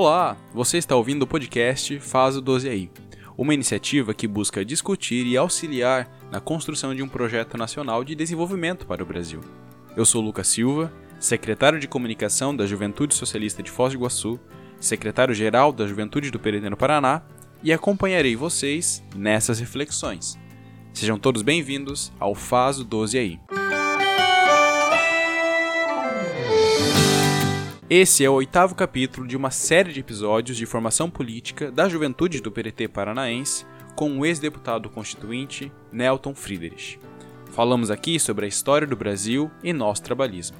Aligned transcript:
Olá, 0.00 0.36
você 0.54 0.78
está 0.78 0.94
ouvindo 0.94 1.22
o 1.22 1.26
podcast 1.26 1.98
Faz 1.98 2.36
o 2.36 2.40
12 2.40 2.68
aí, 2.68 2.88
uma 3.36 3.52
iniciativa 3.52 4.14
que 4.14 4.28
busca 4.28 4.64
discutir 4.64 5.26
e 5.26 5.36
auxiliar 5.36 6.08
na 6.30 6.38
construção 6.38 6.94
de 6.94 7.02
um 7.02 7.08
projeto 7.08 7.58
nacional 7.58 8.04
de 8.04 8.14
desenvolvimento 8.14 8.86
para 8.86 9.02
o 9.02 9.06
Brasil. 9.06 9.40
Eu 9.96 10.06
sou 10.06 10.22
Lucas 10.22 10.46
Silva, 10.46 10.92
secretário 11.18 11.80
de 11.80 11.88
Comunicação 11.88 12.54
da 12.54 12.64
Juventude 12.64 13.12
Socialista 13.12 13.60
de 13.60 13.72
Foz 13.72 13.92
do 13.92 13.98
Iguaçu, 13.98 14.38
secretário-geral 14.78 15.72
da 15.72 15.84
Juventude 15.84 16.30
do 16.30 16.38
Pereira 16.38 16.70
no 16.70 16.76
Paraná, 16.76 17.22
e 17.60 17.72
acompanharei 17.72 18.36
vocês 18.36 19.02
nessas 19.16 19.58
reflexões. 19.58 20.38
Sejam 20.92 21.18
todos 21.18 21.42
bem-vindos 21.42 22.12
ao 22.20 22.36
Faz 22.36 22.78
o 22.78 22.84
12 22.84 23.18
aí. 23.18 23.40
Esse 27.90 28.22
é 28.22 28.28
o 28.28 28.34
oitavo 28.34 28.74
capítulo 28.74 29.26
de 29.26 29.34
uma 29.34 29.50
série 29.50 29.94
de 29.94 30.00
episódios 30.00 30.58
de 30.58 30.66
formação 30.66 31.08
política 31.08 31.72
da 31.72 31.88
juventude 31.88 32.38
do 32.38 32.52
PRT 32.52 32.86
paranaense 32.86 33.64
com 33.96 34.18
o 34.18 34.26
ex-deputado 34.26 34.90
constituinte 34.90 35.72
Nelton 35.90 36.34
Friedrich. 36.34 37.00
Falamos 37.46 37.90
aqui 37.90 38.20
sobre 38.20 38.44
a 38.44 38.48
história 38.48 38.86
do 38.86 38.94
Brasil 38.94 39.50
e 39.64 39.72
nosso 39.72 40.02
trabalhismo. 40.02 40.58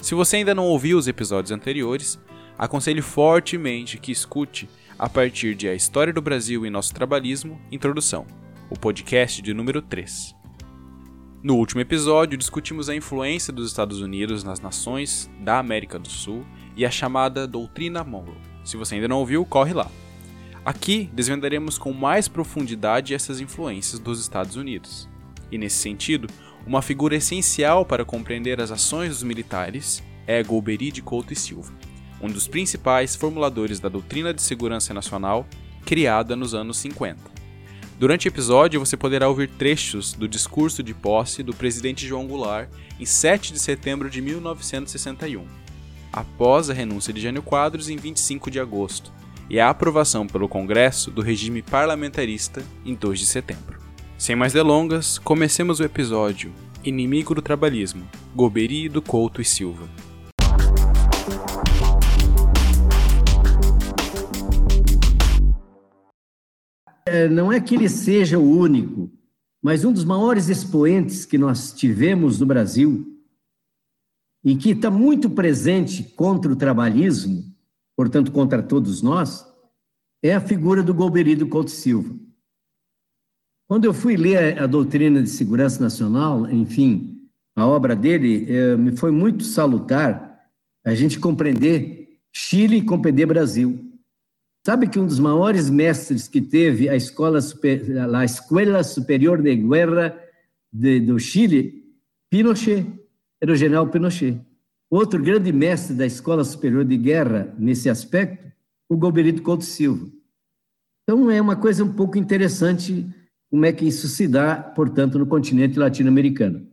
Se 0.00 0.14
você 0.14 0.36
ainda 0.36 0.54
não 0.54 0.64
ouviu 0.64 0.96
os 0.96 1.08
episódios 1.08 1.50
anteriores, 1.50 2.20
aconselho 2.56 3.02
fortemente 3.02 3.98
que 3.98 4.12
escute 4.12 4.70
a 4.96 5.08
partir 5.08 5.56
de 5.56 5.68
A 5.68 5.74
História 5.74 6.12
do 6.12 6.22
Brasil 6.22 6.64
e 6.64 6.70
Nosso 6.70 6.94
Trabalhismo, 6.94 7.60
Introdução, 7.72 8.24
o 8.70 8.78
podcast 8.78 9.42
de 9.42 9.52
número 9.52 9.82
3. 9.82 10.36
No 11.42 11.56
último 11.56 11.80
episódio, 11.80 12.36
discutimos 12.38 12.90
a 12.90 12.94
influência 12.94 13.50
dos 13.50 13.66
Estados 13.66 14.02
Unidos 14.02 14.44
nas 14.44 14.60
nações 14.60 15.28
da 15.40 15.58
América 15.58 15.98
do 15.98 16.08
Sul 16.08 16.44
e 16.76 16.84
a 16.84 16.90
chamada 16.90 17.46
Doutrina 17.46 18.04
Monroe. 18.04 18.36
Se 18.64 18.76
você 18.76 18.94
ainda 18.94 19.08
não 19.08 19.18
ouviu, 19.18 19.44
corre 19.44 19.72
lá. 19.72 19.90
Aqui 20.64 21.08
desvendaremos 21.12 21.78
com 21.78 21.92
mais 21.92 22.28
profundidade 22.28 23.14
essas 23.14 23.40
influências 23.40 23.98
dos 23.98 24.20
Estados 24.20 24.56
Unidos. 24.56 25.08
E 25.50 25.56
nesse 25.56 25.78
sentido, 25.78 26.28
uma 26.66 26.82
figura 26.82 27.16
essencial 27.16 27.84
para 27.84 28.04
compreender 28.04 28.60
as 28.60 28.70
ações 28.70 29.08
dos 29.08 29.22
militares 29.22 30.02
é 30.26 30.42
Golbery 30.42 30.92
de 30.92 31.02
Couto 31.02 31.32
e 31.32 31.36
Silva, 31.36 31.72
um 32.20 32.28
dos 32.28 32.46
principais 32.46 33.16
formuladores 33.16 33.80
da 33.80 33.88
doutrina 33.88 34.34
de 34.34 34.42
segurança 34.42 34.92
nacional 34.92 35.46
criada 35.84 36.36
nos 36.36 36.54
anos 36.54 36.76
50. 36.78 37.18
Durante 37.98 38.26
o 38.26 38.30
episódio, 38.30 38.80
você 38.80 38.96
poderá 38.96 39.28
ouvir 39.28 39.48
trechos 39.48 40.12
do 40.12 40.28
discurso 40.28 40.82
de 40.82 40.94
posse 40.94 41.42
do 41.42 41.54
presidente 41.54 42.06
João 42.06 42.26
Goulart 42.26 42.68
em 42.98 43.04
7 43.04 43.52
de 43.52 43.58
setembro 43.58 44.08
de 44.08 44.22
1961 44.22 45.69
após 46.12 46.68
a 46.70 46.72
renúncia 46.72 47.12
de 47.12 47.20
Jânio 47.20 47.42
Quadros 47.42 47.88
em 47.88 47.96
25 47.96 48.50
de 48.50 48.58
agosto 48.58 49.12
e 49.48 49.58
a 49.58 49.68
aprovação 49.68 50.26
pelo 50.26 50.48
Congresso 50.48 51.10
do 51.10 51.22
regime 51.22 51.62
parlamentarista 51.62 52.62
em 52.84 52.94
2 52.94 53.18
de 53.18 53.26
setembro. 53.26 53.78
Sem 54.16 54.36
mais 54.36 54.52
delongas, 54.52 55.18
comecemos 55.18 55.80
o 55.80 55.84
episódio 55.84 56.52
Inimigo 56.84 57.34
do 57.34 57.42
Trabalhismo, 57.42 58.06
Goberi 58.34 58.88
do 58.88 59.02
Couto 59.02 59.40
e 59.40 59.44
Silva. 59.44 59.88
É, 67.06 67.28
não 67.28 67.52
é 67.52 67.60
que 67.60 67.74
ele 67.74 67.88
seja 67.88 68.38
o 68.38 68.58
único, 68.58 69.10
mas 69.60 69.84
um 69.84 69.92
dos 69.92 70.04
maiores 70.04 70.48
expoentes 70.48 71.24
que 71.24 71.36
nós 71.36 71.72
tivemos 71.72 72.38
no 72.38 72.46
Brasil 72.46 73.19
e 74.44 74.56
que 74.56 74.70
está 74.70 74.90
muito 74.90 75.28
presente 75.30 76.02
contra 76.02 76.50
o 76.50 76.56
trabalhismo, 76.56 77.44
portanto, 77.96 78.32
contra 78.32 78.62
todos 78.62 79.02
nós, 79.02 79.46
é 80.22 80.34
a 80.34 80.40
figura 80.40 80.82
do 80.82 80.94
Golbery 80.94 81.36
Couto 81.46 81.70
Silva. 81.70 82.14
Quando 83.68 83.84
eu 83.84 83.94
fui 83.94 84.16
ler 84.16 84.60
a 84.60 84.66
doutrina 84.66 85.22
de 85.22 85.30
segurança 85.30 85.80
nacional, 85.82 86.50
enfim, 86.50 87.28
a 87.54 87.66
obra 87.66 87.94
dele, 87.94 88.46
é, 88.48 88.76
me 88.76 88.96
foi 88.96 89.10
muito 89.10 89.44
salutar 89.44 90.40
a 90.84 90.94
gente 90.94 91.18
compreender 91.18 92.18
Chile 92.32 92.78
e 92.78 92.82
compreender 92.82 93.26
Brasil. 93.26 93.78
Sabe 94.64 94.88
que 94.88 94.98
um 94.98 95.06
dos 95.06 95.18
maiores 95.18 95.70
mestres 95.70 96.28
que 96.28 96.40
teve 96.40 96.88
a 96.88 96.96
escola 96.96 97.38
a 97.38 98.24
Escola 98.24 98.84
Superior 98.84 99.40
de 99.40 99.56
Guerra 99.56 100.18
de, 100.72 101.00
do 101.00 101.18
Chile, 101.18 101.84
Pinochet, 102.30 102.86
era 103.40 103.52
o 103.52 103.56
general 103.56 103.88
Pinochet. 103.88 104.40
Outro 104.90 105.22
grande 105.22 105.52
mestre 105.52 105.94
da 105.94 106.04
Escola 106.04 106.44
Superior 106.44 106.84
de 106.84 106.96
Guerra 106.96 107.54
nesse 107.58 107.88
aspecto, 107.88 108.50
o 108.88 108.96
Golberito 108.96 109.40
Couto 109.40 109.64
Silva. 109.64 110.10
Então 111.02 111.30
é 111.30 111.40
uma 111.40 111.56
coisa 111.56 111.84
um 111.84 111.92
pouco 111.92 112.18
interessante 112.18 113.06
como 113.50 113.64
é 113.64 113.72
que 113.72 113.86
isso 113.86 114.08
se 114.08 114.28
dá, 114.28 114.56
portanto, 114.56 115.18
no 115.18 115.26
continente 115.26 115.78
latino-americano. 115.78 116.68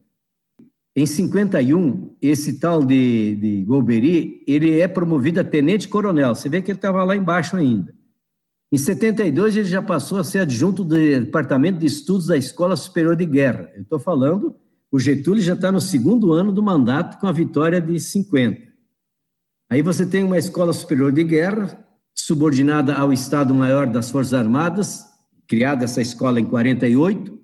Em 0.96 1.06
51, 1.06 2.16
esse 2.20 2.60
tal 2.60 2.84
de, 2.84 3.36
de 3.36 3.64
Golbery, 3.66 4.44
ele 4.48 4.80
é 4.80 4.88
promovido 4.88 5.40
a 5.40 5.44
tenente-coronel. 5.44 6.34
Você 6.34 6.50
vê 6.50 6.62
que 6.62 6.72
ele 6.72 6.78
estava 6.78 7.04
lá 7.04 7.16
embaixo 7.16 7.56
ainda. 7.56 7.94
Em 8.72 8.78
72, 8.78 9.56
ele 9.56 9.68
já 9.68 9.82
passou 9.82 10.18
a 10.18 10.24
ser 10.24 10.40
adjunto 10.40 10.84
do 10.84 10.96
Departamento 10.96 11.80
de 11.80 11.86
Estudos 11.86 12.28
da 12.28 12.36
Escola 12.36 12.76
Superior 12.76 13.16
de 13.16 13.26
Guerra. 13.26 13.72
Eu 13.76 13.84
estou 13.84 14.00
falando 14.00 14.56
o 14.92 15.00
Getúlio 15.00 15.42
já 15.42 15.54
está 15.54 15.72
no 15.72 15.82
segundo 15.82 16.32
ano 16.34 16.52
do 16.52 16.64
mandato 16.64 17.20
com 17.20 17.28
a 17.28 17.32
vitória 17.32 17.82
de 17.82 18.00
50. 18.00 18.62
Aí 19.70 19.82
você 19.82 20.06
tem 20.06 20.24
uma 20.24 20.38
escola 20.38 20.72
superior 20.72 21.12
de 21.12 21.24
guerra, 21.24 21.86
subordinada 22.16 22.94
ao 22.94 23.12
Estado-Maior 23.12 23.88
das 23.88 24.10
Forças 24.10 24.34
Armadas, 24.34 25.06
criada 25.46 25.84
essa 25.84 26.02
escola 26.02 26.40
em 26.40 26.46
48. 26.46 27.38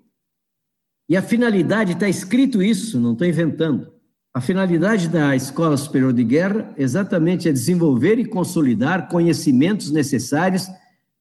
E 1.08 1.16
a 1.16 1.22
finalidade, 1.22 1.92
está 1.92 2.08
escrito 2.08 2.62
isso, 2.62 2.98
não 2.98 3.12
estou 3.12 3.26
inventando. 3.26 3.92
A 4.32 4.40
finalidade 4.40 5.08
da 5.08 5.36
Escola 5.36 5.76
Superior 5.76 6.12
de 6.12 6.24
Guerra 6.24 6.72
exatamente 6.76 7.48
é 7.48 7.52
desenvolver 7.52 8.18
e 8.18 8.24
consolidar 8.24 9.08
conhecimentos 9.08 9.92
necessários 9.92 10.66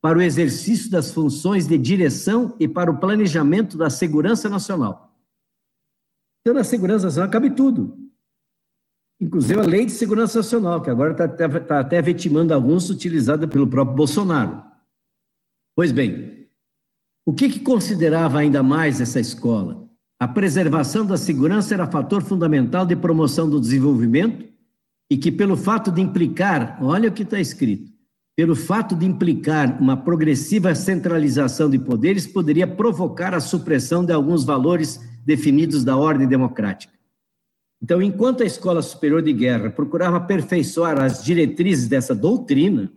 para 0.02 0.18
o 0.18 0.22
exercício 0.22 0.90
das 0.90 1.12
funções 1.12 1.68
de 1.68 1.78
direção 1.78 2.56
e 2.60 2.68
para 2.68 2.90
o 2.90 2.98
planejamento 2.98 3.78
da 3.78 3.90
segurança 3.90 4.50
nacional. 4.50 5.03
Então, 6.44 6.54
na 6.54 6.64
segurança 6.66 7.06
nacional 7.06 7.30
cabe 7.30 7.52
tudo. 7.52 7.98
Inclusive 9.20 9.62
a 9.62 9.66
lei 9.66 9.86
de 9.86 9.94
segurança 9.94 10.40
nacional, 10.40 10.82
que 10.82 10.90
agora 10.90 11.14
está 11.14 11.28
tá, 11.28 11.60
tá 11.62 11.80
até 11.80 12.02
vitimando 12.02 12.54
alguns, 12.54 12.90
utilizada 12.90 13.48
pelo 13.48 13.66
próprio 13.66 13.96
Bolsonaro. 13.96 14.62
Pois 15.74 15.94
bem, 15.94 16.50
o 17.26 17.34
que, 17.34 17.48
que 17.48 17.62
considerava 17.62 18.40
ainda 18.40 18.62
mais 18.62 19.00
essa 19.00 19.22
escola? 19.22 19.88
A 20.20 20.28
preservação 20.28 21.06
da 21.06 21.16
segurança 21.16 21.74
era 21.74 21.88
fator 21.90 22.22
fundamental 22.22 22.86
de 22.86 22.98
promoção 22.98 23.50
do 23.50 23.62
desenvolvimento 23.62 24.46
e 25.10 25.16
que, 25.16 25.32
pelo 25.32 25.56
fato 25.56 25.92
de 25.92 26.02
implicar, 26.02 26.78
olha 26.84 27.08
o 27.08 27.14
que 27.14 27.24
está 27.24 27.40
escrito, 27.40 27.90
pelo 28.36 28.56
fato 28.56 28.96
de 28.96 29.06
implicar 29.06 29.82
uma 29.82 29.96
progressiva 29.96 30.76
centralização 30.76 31.70
de 31.70 31.80
poderes, 31.80 32.28
poderia 32.28 32.68
provocar 32.68 33.34
a 33.34 33.40
supressão 33.40 34.04
de 34.04 34.12
alguns 34.12 34.44
valores 34.44 35.00
definidos 35.26 35.84
da 35.84 35.96
ordem 35.98 36.28
democrática. 36.28 36.94
Então, 37.82 38.02
enquanto 38.02 38.44
a 38.44 38.46
Escola 38.46 38.82
Superior 38.82 39.22
de 39.22 39.34
Guerra 39.34 39.70
procurava 39.70 40.18
aperfeiçoar 40.18 41.02
as 41.02 41.24
diretrizes 41.24 41.88
dessa 41.88 42.16
doutrina, 42.16 42.92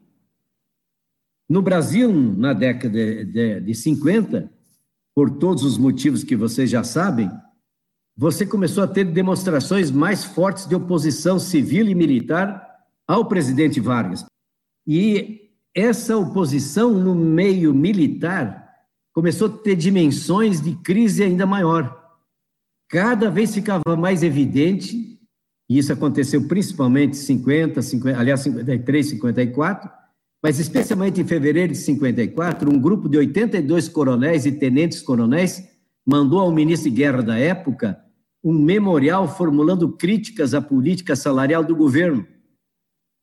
no 1.49 1.61
Brasil, 1.61 2.13
na 2.13 2.53
década 2.53 2.93
de, 2.93 3.25
de, 3.25 3.61
de 3.61 3.75
50, 3.75 4.51
por 5.15 5.31
todos 5.31 5.65
os 5.65 5.77
motivos 5.77 6.23
que 6.23 6.37
vocês 6.37 6.71
já 6.71 6.85
sabem, 6.85 7.31
você 8.17 8.47
começou 8.47 8.85
a 8.85 8.89
ter 8.89 9.05
demonstrações 9.05 9.91
mais 9.91 10.25
fortes 10.25 10.67
de 10.67 10.75
oposição 10.75 11.39
civil 11.39 11.87
e 11.89 11.95
militar 11.95 12.65
ao 13.07 13.27
presidente 13.27 13.81
Vargas. 13.81 14.25
E 14.87 15.51
essa 15.75 16.17
oposição 16.17 16.93
no 16.93 17.15
meio 17.15 17.75
militar 17.75 18.71
começou 19.13 19.49
a 19.49 19.51
ter 19.51 19.77
dimensões 19.77 20.61
de 20.61 20.75
crise 20.77 21.23
ainda 21.23 21.45
maior 21.45 22.06
cada 22.89 23.31
vez 23.31 23.55
ficava 23.55 23.97
mais 23.97 24.23
evidente, 24.23 25.19
e 25.69 25.79
isso 25.79 25.93
aconteceu 25.93 26.47
principalmente 26.47 27.13
em 27.13 27.21
50, 27.21 27.83
50, 27.83 28.19
aliás, 28.19 28.41
53, 28.41 29.09
54, 29.11 29.91
mas 30.43 30.59
especialmente 30.59 31.21
em 31.21 31.27
fevereiro 31.27 31.73
de 31.73 31.79
54, 31.79 32.73
um 32.73 32.79
grupo 32.79 33.09
de 33.09 33.19
82 33.19 33.89
coronéis 33.89 34.47
e 34.47 34.53
tenentes-coronéis 34.53 35.63
mandou 36.07 36.39
ao 36.39 36.53
ministro 36.53 36.89
de 36.89 36.97
guerra 36.97 37.23
da 37.23 37.37
época 37.37 37.99
um 38.45 38.53
memorial 38.53 39.27
formulando 39.27 39.91
críticas 39.97 40.55
à 40.55 40.63
política 40.63 41.17
salarial 41.17 41.65
do 41.65 41.75
governo 41.75 42.25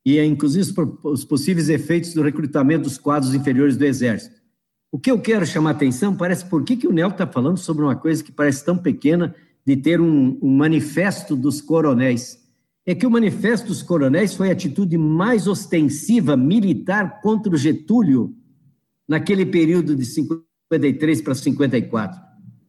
e, 0.04 0.22
inclusive, 0.22 0.70
os 1.02 1.24
possíveis 1.24 1.70
efeitos 1.70 2.12
do 2.12 2.22
recrutamento 2.22 2.82
dos 2.82 2.98
quadros 2.98 3.34
inferiores 3.34 3.76
do 3.78 3.86
Exército. 3.86 4.38
O 4.92 4.98
que 4.98 5.10
eu 5.10 5.18
quero 5.18 5.46
chamar 5.46 5.70
atenção 5.70 6.14
parece 6.14 6.44
por 6.44 6.62
que, 6.62 6.76
que 6.76 6.86
o 6.86 6.92
Nel 6.92 7.08
está 7.08 7.26
falando 7.26 7.56
sobre 7.56 7.82
uma 7.82 7.96
coisa 7.96 8.22
que 8.22 8.30
parece 8.30 8.62
tão 8.64 8.76
pequena 8.76 9.34
de 9.66 9.76
ter 9.76 10.00
um, 10.00 10.38
um 10.42 10.56
manifesto 10.56 11.34
dos 11.34 11.60
coronéis. 11.60 12.38
é 12.86 12.94
que 12.94 13.06
o 13.06 13.10
Manifesto 13.10 13.68
dos 13.68 13.82
Coronéis 13.82 14.34
foi 14.34 14.50
a 14.50 14.52
atitude 14.52 14.98
mais 14.98 15.46
ostensiva 15.46 16.36
militar 16.36 17.20
contra 17.22 17.52
o 17.52 17.56
Getúlio 17.56 18.34
naquele 19.08 19.46
período 19.46 19.96
de 19.96 20.04
53 20.04 21.22
para 21.22 21.34
54. 21.34 22.20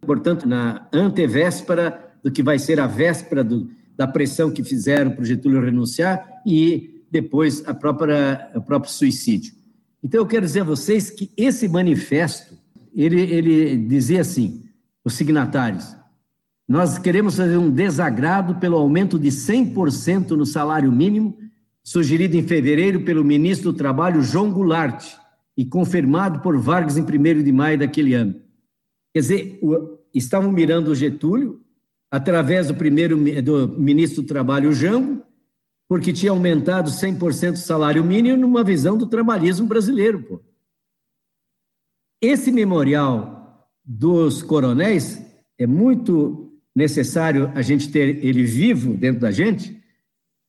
Portanto, 0.02 0.48
na 0.48 0.88
antevéspera 0.94 2.14
do 2.24 2.32
que 2.32 2.42
vai 2.42 2.58
ser 2.58 2.80
a 2.80 2.88
véspera 2.88 3.44
do, 3.44 3.70
da 3.98 4.08
pressão 4.08 4.52
que 4.52 4.64
fizeram 4.64 5.12
para 5.12 5.22
o 5.22 5.26
Getúlio 5.26 5.62
renunciar 5.62 6.26
e 6.46 7.04
depois 7.12 7.66
a 7.68 7.74
própria, 7.74 8.52
o 8.56 8.62
próprio 8.62 8.92
suicídio. 8.92 9.54
Então, 10.04 10.22
eu 10.22 10.26
quero 10.26 10.46
dizer 10.46 10.62
a 10.62 10.66
vocês 10.66 11.10
que 11.10 11.32
esse 11.36 11.68
manifesto, 11.68 12.56
ele, 12.96 13.20
ele 13.20 13.78
dizia 13.78 14.22
assim, 14.22 14.64
os 15.04 15.14
signatários, 15.14 15.96
nós 16.68 16.98
queremos 16.98 17.38
fazer 17.38 17.58
um 17.58 17.70
desagrado 17.70 18.56
pelo 18.56 18.78
aumento 18.78 19.20
de 19.20 19.30
100% 19.30 20.32
no 20.32 20.46
salário 20.46 20.92
mínimo, 20.92 21.38
sugerido 21.84 22.36
em 22.36 22.48
fevereiro 22.48 23.04
pelo 23.06 23.24
ministro 23.24 23.72
do 23.72 23.78
Trabalho, 23.78 24.24
João 24.24 24.52
Goulart, 24.52 25.16
e 25.56 25.64
confirmado 25.64 26.40
por 26.40 26.58
Vargas 26.58 26.98
em 26.98 27.04
1 27.04 27.44
de 27.44 27.52
maio 27.52 27.78
daquele 27.78 28.14
ano. 28.16 28.36
Quer 29.14 29.20
dizer, 29.20 29.60
estavam 30.14 30.52
mirando 30.52 30.90
o 30.90 30.96
Getúlio, 30.96 31.62
através 32.12 32.68
do 32.68 32.76
primeiro 32.76 33.18
do 33.42 33.68
ministro 33.80 34.24
do 34.24 34.28
Trabalho, 34.28 34.74
Jango, 34.74 35.24
porque 35.88 36.12
tinha 36.12 36.32
aumentado 36.32 36.90
100% 36.90 37.54
o 37.54 37.58
salário 37.58 38.04
mínimo 38.04 38.38
numa 38.38 38.64
visão 38.64 38.98
do 38.98 39.06
trabalhismo 39.06 39.68
brasileiro. 39.68 40.24
Pô. 40.24 40.42
Esse 42.22 42.52
memorial 42.52 43.70
dos 43.84 44.42
coronéis 44.42 45.22
é 45.60 45.68
muito 45.68 46.45
necessário 46.76 47.52
a 47.56 47.62
gente 47.62 47.90
ter 47.90 48.24
ele 48.24 48.44
vivo 48.44 48.96
dentro 48.96 49.22
da 49.22 49.32
gente, 49.32 49.82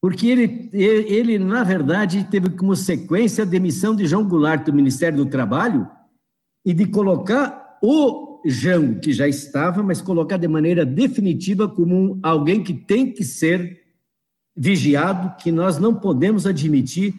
porque 0.01 0.27
ele, 0.27 0.71
ele, 0.73 1.39
na 1.39 1.63
verdade, 1.63 2.27
teve 2.31 2.51
como 2.51 2.75
sequência 2.75 3.43
a 3.43 3.47
demissão 3.47 3.95
de 3.95 4.07
João 4.07 4.29
Goulart 4.29 4.65
do 4.65 4.73
Ministério 4.73 5.19
do 5.19 5.27
Trabalho 5.27 5.89
e 6.65 6.75
de 6.75 6.87
colocar 6.87 7.79
o 7.83 8.43
Jango, 8.45 9.01
que 9.01 9.13
já 9.13 9.27
estava, 9.27 9.83
mas 9.83 10.01
colocar 10.01 10.37
de 10.37 10.49
maneira 10.49 10.85
definitiva 10.85 11.69
como 11.69 12.19
alguém 12.23 12.63
que 12.63 12.75
tem 12.75 13.13
que 13.13 13.25
ser 13.25 13.85
vigiado, 14.57 15.37
que 15.37 15.53
nós 15.53 15.79
não 15.79 15.95
podemos 15.95 16.47
admitir 16.47 17.15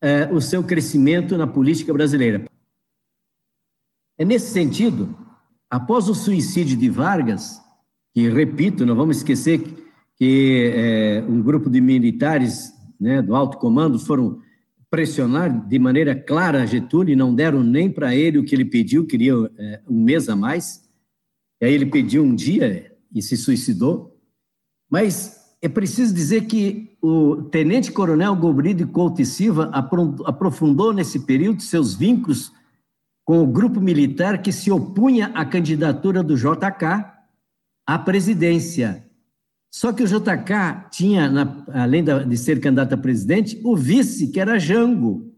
é, 0.00 0.30
o 0.32 0.40
seu 0.40 0.62
crescimento 0.62 1.36
na 1.36 1.46
política 1.46 1.92
brasileira. 1.92 2.44
É 4.18 4.24
nesse 4.24 4.52
sentido, 4.52 5.16
após 5.70 6.08
o 6.08 6.14
suicídio 6.14 6.76
de 6.76 6.88
Vargas, 6.88 7.60
que, 8.16 8.30
repito, 8.30 8.86
não 8.86 8.96
vamos 8.96 9.18
esquecer 9.18 9.62
que, 10.16 10.72
é, 10.74 11.24
um 11.28 11.42
grupo 11.42 11.68
de 11.68 11.82
militares 11.82 12.72
né, 12.98 13.20
do 13.20 13.36
alto 13.36 13.58
comando 13.58 13.98
foram 13.98 14.40
pressionar 14.90 15.68
de 15.68 15.78
maneira 15.78 16.14
clara 16.14 16.66
Getúlio 16.66 17.12
e 17.12 17.16
não 17.16 17.34
deram 17.34 17.62
nem 17.62 17.90
para 17.90 18.16
ele 18.16 18.38
o 18.38 18.42
que 18.42 18.54
ele 18.54 18.64
pediu, 18.64 19.06
queria 19.06 19.34
é, 19.58 19.80
um 19.86 20.02
mês 20.02 20.30
a 20.30 20.34
mais. 20.34 20.80
E 21.60 21.66
aí 21.66 21.74
ele 21.74 21.84
pediu 21.84 22.24
um 22.24 22.34
dia 22.34 22.90
e 23.14 23.20
se 23.20 23.36
suicidou. 23.36 24.18
Mas 24.90 25.36
é 25.60 25.68
preciso 25.68 26.14
dizer 26.14 26.46
que 26.46 26.96
o 27.02 27.42
tenente-coronel 27.42 28.34
Gobrido 28.34 28.88
Couto 28.88 29.20
e 29.20 29.26
Silva 29.26 29.70
aprofundou 30.24 30.90
nesse 30.94 31.26
período 31.26 31.60
seus 31.60 31.94
vínculos 31.94 32.50
com 33.26 33.42
o 33.42 33.46
grupo 33.46 33.78
militar 33.78 34.40
que 34.40 34.52
se 34.52 34.70
opunha 34.70 35.26
à 35.34 35.44
candidatura 35.44 36.22
do 36.22 36.34
JK 36.34 37.15
à 37.86 37.98
presidência. 37.98 39.06
Só 39.70 39.92
que 39.92 40.02
o 40.02 40.06
JK 40.06 40.88
tinha, 40.90 41.30
na, 41.30 41.64
além 41.68 42.02
de 42.02 42.36
ser 42.36 42.60
candidato 42.60 42.94
a 42.94 42.96
presidente, 42.96 43.60
o 43.62 43.76
vice, 43.76 44.28
que 44.28 44.40
era 44.40 44.58
Jango. 44.58 45.32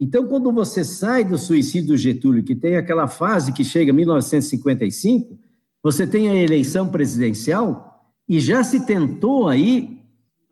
Então, 0.00 0.26
quando 0.26 0.50
você 0.52 0.84
sai 0.84 1.24
do 1.24 1.36
suicídio 1.36 1.88
do 1.88 1.96
Getúlio, 1.96 2.42
que 2.42 2.54
tem 2.54 2.76
aquela 2.76 3.06
fase 3.06 3.52
que 3.52 3.64
chega 3.64 3.90
em 3.90 3.94
1955, 3.94 5.38
você 5.82 6.06
tem 6.06 6.28
a 6.28 6.34
eleição 6.34 6.88
presidencial, 6.88 7.88
e 8.28 8.40
já 8.40 8.62
se 8.62 8.86
tentou 8.86 9.48
aí 9.48 10.00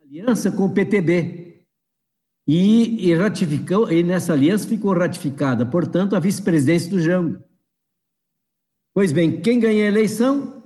aliança 0.03 0.51
com 0.51 0.65
o 0.65 0.73
PTB. 0.73 1.63
E, 2.47 3.09
e 3.09 3.13
ratificou, 3.13 3.91
e 3.91 4.03
nessa 4.03 4.33
aliança 4.33 4.67
ficou 4.67 4.93
ratificada, 4.93 5.65
portanto, 5.65 6.15
a 6.15 6.19
vice-presidência 6.19 6.89
do 6.89 6.99
Jango. 6.99 7.43
Pois 8.93 9.11
bem, 9.11 9.41
quem 9.41 9.59
ganha 9.59 9.83
a 9.85 9.87
eleição? 9.87 10.56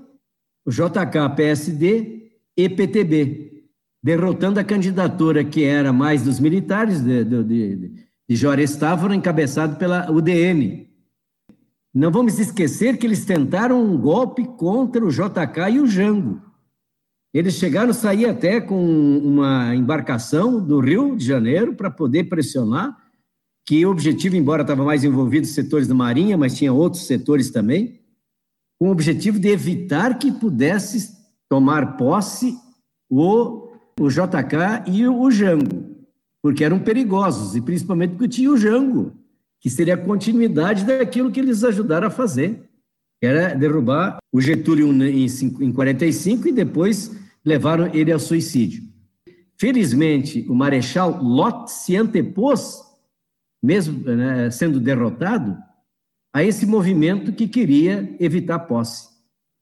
JK, 0.69 1.36
PSD 1.36 2.31
e 2.56 2.69
PTB, 2.69 3.66
derrotando 4.04 4.60
a 4.60 4.63
candidatura 4.63 5.44
que 5.44 5.63
era 5.63 5.92
mais 5.92 6.24
dos 6.24 6.40
militares 6.40 7.02
de, 7.02 7.24
de, 7.24 7.44
de, 7.44 7.92
de 8.30 9.16
encabeçado 9.16 9.78
pela 9.78 10.12
UDN. 10.12 10.88
Não 11.94 12.12
vamos 12.12 12.40
esquecer 12.40 12.98
que 12.98 13.06
eles 13.06 13.25
tentaram 13.25 13.84
um 13.84 13.98
golpe 13.98 14.46
contra 14.46 15.04
o 15.04 15.10
JK 15.10 15.72
e 15.74 15.80
o 15.80 15.88
Jango. 15.88 16.42
Eles 17.34 17.56
chegaram 17.56 17.92
a 17.92 17.94
sair 17.94 18.25
até 18.25 18.60
com 18.60 19.18
uma 19.18 19.74
embarcação 19.75 20.63
do 20.63 20.80
Rio 20.80 21.16
de 21.16 21.25
Janeiro 21.25 21.74
para 21.75 21.90
poder 21.90 22.25
pressionar, 22.25 22.98
que 23.66 23.86
o 23.86 23.92
objetivo, 23.92 24.36
embora 24.36 24.63
estava 24.63 24.84
mais 24.84 25.04
envolvido 25.04 25.46
os 25.46 25.54
setores 25.54 25.88
da 25.88 25.94
Marinha, 25.94 26.38
mas 26.38 26.58
tinha 26.58 26.74
outros 26.74 27.06
setores 27.06 27.52
também, 27.52 28.00
com 28.81 28.88
o 28.88 28.92
objetivo 28.92 29.39
de 29.39 29.48
evitar 29.48 30.18
que 30.18 30.31
pudesse 30.31 31.16
tomar 31.48 31.98
posse 31.98 32.57
o, 33.07 33.69
o 34.00 34.10
JK 34.10 34.89
e 34.92 35.07
o 35.07 35.30
Jango, 35.30 36.04
porque 36.42 36.63
eram 36.63 36.80
perigosos, 36.80 37.56
e 37.56 37.62
principalmente 37.62 38.13
porque 38.13 38.28
tinha 38.28 38.50
o 38.50 38.57
Jango, 38.57 39.13
que 39.60 39.69
seria 39.69 39.94
a 39.94 40.04
continuidade 40.04 40.83
daquilo 40.83 41.31
que 41.31 41.39
eles 41.39 41.63
ajudaram 41.63 42.07
a 42.07 42.10
fazer, 42.10 42.68
que 43.19 43.28
era 43.28 43.54
derrubar 43.54 44.18
o 44.33 44.42
Getúlio 44.42 44.92
em, 44.92 45.27
em 45.27 45.72
45 45.72 46.48
e 46.48 46.51
depois 46.51 47.16
levaram 47.45 47.94
ele 47.94 48.12
ao 48.12 48.18
suicídio. 48.18 48.81
Felizmente, 49.60 50.44
o 50.50 50.56
Marechal 50.56 51.22
Lott 51.22 51.72
se 51.72 51.95
antepôs, 51.95 52.81
mesmo 53.62 54.04
né, 54.04 54.50
sendo 54.50 54.80
derrotado, 54.80 55.56
a 56.33 56.44
esse 56.44 56.66
movimento 56.66 57.33
que 57.33 57.48
queria 57.48 58.16
evitar 58.19 58.56
a 58.56 58.60
posse. 58.60 59.10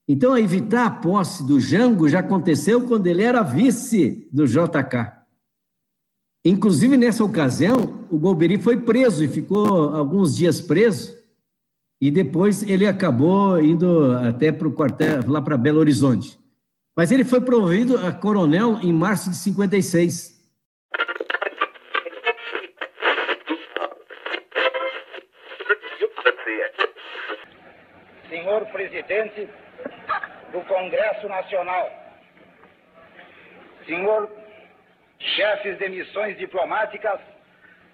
Então, 0.08 0.34
a 0.34 0.42
evitar 0.42 0.86
a 0.86 0.92
posse 0.92 1.46
do 1.46 1.60
Jango 1.60 2.10
já 2.10 2.20
aconteceu 2.20 2.88
quando 2.88 3.08
ele 3.08 3.22
era 3.22 3.44
vice 3.44 4.28
do 4.32 4.48
JK. 4.48 5.20
Inclusive, 6.44 6.98
nessa 6.98 7.24
ocasião, 7.24 8.06
o 8.10 8.18
Golbery 8.18 8.58
foi 8.58 8.78
preso 8.78 9.24
e 9.24 9.28
ficou 9.28 9.94
alguns 9.94 10.36
dias 10.36 10.62
preso, 10.62 11.16
e 12.02 12.10
depois 12.10 12.64
ele 12.64 12.88
acabou 12.88 13.62
indo 13.62 14.14
até 14.14 14.52
para 14.52 14.68
o 14.68 14.72
quartel, 14.72 15.22
lá 15.28 15.42
para 15.42 15.58
Belo 15.58 15.80
Horizonte. 15.80 16.40
Mas 16.96 17.12
ele 17.12 17.24
foi 17.24 17.42
promovido 17.42 17.98
a 17.98 18.12
coronel 18.12 18.80
em 18.82 18.94
março 18.94 19.30
de 19.30 19.36
56. 19.36 20.39
Presidente 29.10 29.50
do 30.52 30.62
Congresso 30.66 31.28
Nacional, 31.28 31.92
senhor 33.88 34.30
chefes 35.18 35.80
de 35.80 35.90
missões 35.90 36.38
diplomáticas 36.38 37.20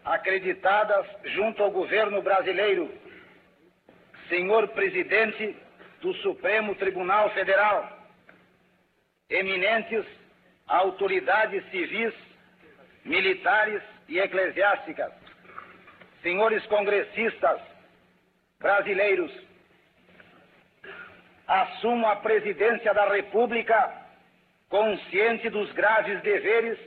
acreditadas 0.03 1.07
junto 1.23 1.63
ao 1.63 1.71
governo 1.71 2.21
brasileiro, 2.21 2.93
senhor 4.27 4.67
presidente 4.69 5.55
do 6.01 6.13
Supremo 6.15 6.75
Tribunal 6.75 7.29
Federal, 7.29 7.97
eminentes 9.29 10.05
autoridades 10.67 11.63
civis, 11.71 12.13
militares 13.05 13.81
e 14.09 14.19
eclesiásticas, 14.19 15.13
senhores 16.21 16.65
congressistas 16.65 17.61
brasileiros, 18.59 19.31
assumo 21.47 22.07
a 22.07 22.15
presidência 22.17 22.93
da 22.93 23.07
República 23.09 23.93
consciente 24.69 25.49
dos 25.49 25.71
graves 25.73 26.21
deveres 26.21 26.77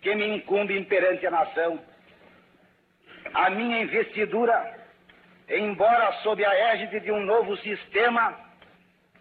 que 0.00 0.14
me 0.14 0.36
incumbem 0.36 0.84
perante 0.84 1.26
a 1.26 1.30
nação. 1.30 1.78
A 3.34 3.50
minha 3.50 3.82
investidura, 3.82 4.78
embora 5.48 6.12
sob 6.22 6.44
a 6.44 6.54
égide 6.72 7.00
de 7.00 7.12
um 7.12 7.20
novo 7.20 7.56
sistema, 7.58 8.34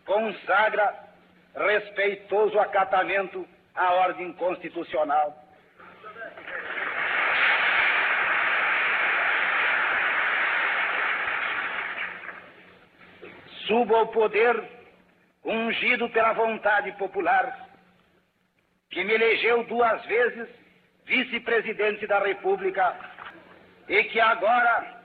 consagra 0.06 1.10
respeitoso 1.56 2.60
acatamento 2.60 3.48
à 3.76 3.94
ordem 3.96 4.32
constitucional. 4.34 5.49
Subo 13.70 13.96
ao 13.96 14.08
poder 14.08 14.64
ungido 15.46 16.10
pela 16.10 16.34
vontade 16.34 16.92
popular, 16.94 17.70
que 18.90 19.04
me 19.04 19.14
elegeu 19.14 19.64
duas 19.66 20.04
vezes 20.06 20.50
vice-presidente 21.06 22.08
da 22.08 22.18
República 22.18 22.96
e 23.88 24.04
que 24.06 24.20
agora, 24.20 25.04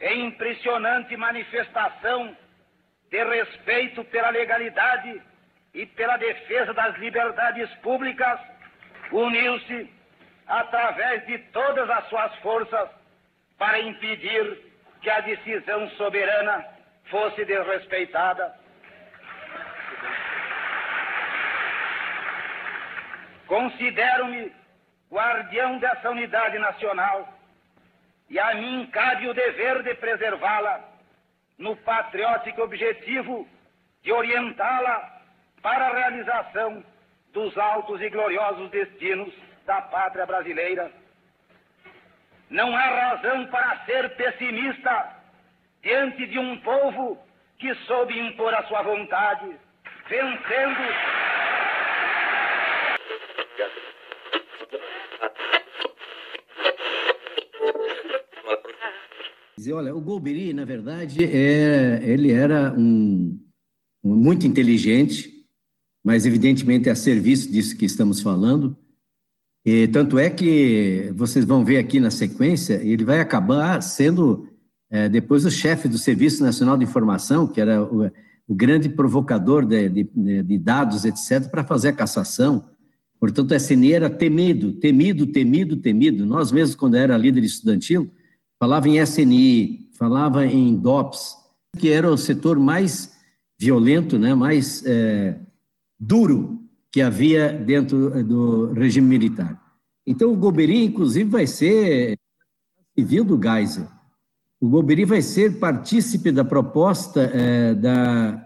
em 0.00 0.26
impressionante 0.26 1.16
manifestação 1.16 2.36
de 3.08 3.22
respeito 3.22 4.02
pela 4.06 4.30
legalidade 4.30 5.22
e 5.72 5.86
pela 5.86 6.16
defesa 6.16 6.74
das 6.74 6.96
liberdades 6.98 7.72
públicas, 7.76 8.40
uniu-se 9.12 9.88
através 10.48 11.24
de 11.26 11.38
todas 11.52 11.88
as 11.88 12.08
suas 12.08 12.34
forças 12.38 12.90
para 13.56 13.78
impedir 13.78 14.58
que 15.00 15.08
a 15.08 15.20
decisão 15.20 15.88
soberana 15.90 16.75
fosse 17.10 17.44
desrespeitada. 17.44 18.54
Considero-me 23.46 24.52
guardião 25.10 25.78
dessa 25.78 26.10
unidade 26.10 26.58
nacional 26.58 27.32
e 28.28 28.38
a 28.38 28.54
mim 28.54 28.88
cabe 28.92 29.28
o 29.28 29.34
dever 29.34 29.82
de 29.82 29.94
preservá-la 29.94 30.80
no 31.56 31.76
patriótico 31.76 32.62
objetivo 32.62 33.48
de 34.02 34.12
orientá-la 34.12 35.20
para 35.62 35.86
a 35.86 35.94
realização 35.94 36.84
dos 37.32 37.56
altos 37.56 38.00
e 38.00 38.10
gloriosos 38.10 38.70
destinos 38.70 39.32
da 39.64 39.80
pátria 39.82 40.26
brasileira. 40.26 40.90
Não 42.50 42.76
há 42.76 42.80
razão 42.80 43.46
para 43.46 43.84
ser 43.84 44.16
pessimista 44.16 45.15
diante 45.86 46.26
de 46.26 46.36
um 46.36 46.58
povo 46.58 47.16
que 47.60 47.72
soube 47.86 48.18
impor 48.18 48.52
a 48.52 48.66
sua 48.66 48.82
vontade, 48.82 49.54
vencendo. 50.10 50.80
Olha, 59.72 59.94
o 59.94 60.00
Golbery, 60.00 60.52
na 60.52 60.64
verdade, 60.64 61.24
é, 61.24 62.00
ele 62.02 62.32
era 62.32 62.72
um, 62.72 63.38
um 64.02 64.14
muito 64.14 64.46
inteligente, 64.46 65.44
mas 66.04 66.24
evidentemente 66.24 66.88
a 66.88 66.94
serviço 66.94 67.50
disso 67.50 67.76
que 67.76 67.84
estamos 67.84 68.20
falando. 68.20 68.76
E, 69.64 69.88
tanto 69.88 70.18
é 70.18 70.30
que 70.30 71.12
vocês 71.14 71.44
vão 71.44 71.64
ver 71.64 71.78
aqui 71.78 71.98
na 71.98 72.10
sequência, 72.10 72.74
ele 72.74 73.04
vai 73.04 73.20
acabar 73.20 73.82
sendo 73.82 74.45
é, 74.90 75.08
depois 75.08 75.44
o 75.44 75.50
chefe 75.50 75.88
do 75.88 75.98
Serviço 75.98 76.42
Nacional 76.42 76.76
de 76.76 76.84
Informação, 76.84 77.46
que 77.46 77.60
era 77.60 77.82
o, 77.82 78.10
o 78.48 78.54
grande 78.54 78.88
provocador 78.88 79.64
de, 79.66 79.88
de, 79.88 80.42
de 80.42 80.58
dados, 80.58 81.04
etc., 81.04 81.50
para 81.50 81.64
fazer 81.64 81.88
a 81.88 81.92
cassação. 81.92 82.64
Portanto, 83.18 83.52
a 83.52 83.56
SNI 83.56 83.92
era 83.92 84.10
temido, 84.10 84.72
temido, 84.74 85.26
temido, 85.26 85.76
temido. 85.76 86.24
Nós 86.24 86.52
mesmos, 86.52 86.76
quando 86.76 86.96
era 86.96 87.16
líder 87.16 87.42
estudantil, 87.42 88.10
falava 88.58 88.88
em 88.88 88.98
SNI, 88.98 89.90
falava 89.98 90.46
em 90.46 90.76
DOPS, 90.76 91.34
que 91.78 91.90
era 91.90 92.10
o 92.10 92.16
setor 92.16 92.58
mais 92.58 93.12
violento, 93.58 94.18
né, 94.18 94.34
mais 94.34 94.84
é, 94.86 95.38
duro 95.98 96.60
que 96.92 97.00
havia 97.00 97.52
dentro 97.52 98.22
do 98.24 98.72
regime 98.72 99.06
militar. 99.08 99.60
Então, 100.06 100.32
o 100.32 100.36
Golbery, 100.36 100.84
inclusive, 100.84 101.28
vai 101.28 101.46
ser 101.46 102.16
civil 102.96 103.24
do 103.24 103.40
Geisel. 103.42 103.95
O 104.66 104.68
Golbery 104.68 105.04
vai 105.04 105.22
ser 105.22 105.60
partícipe 105.60 106.32
da 106.32 106.44
proposta 106.44 107.20
é, 107.32 107.72
da, 107.72 108.44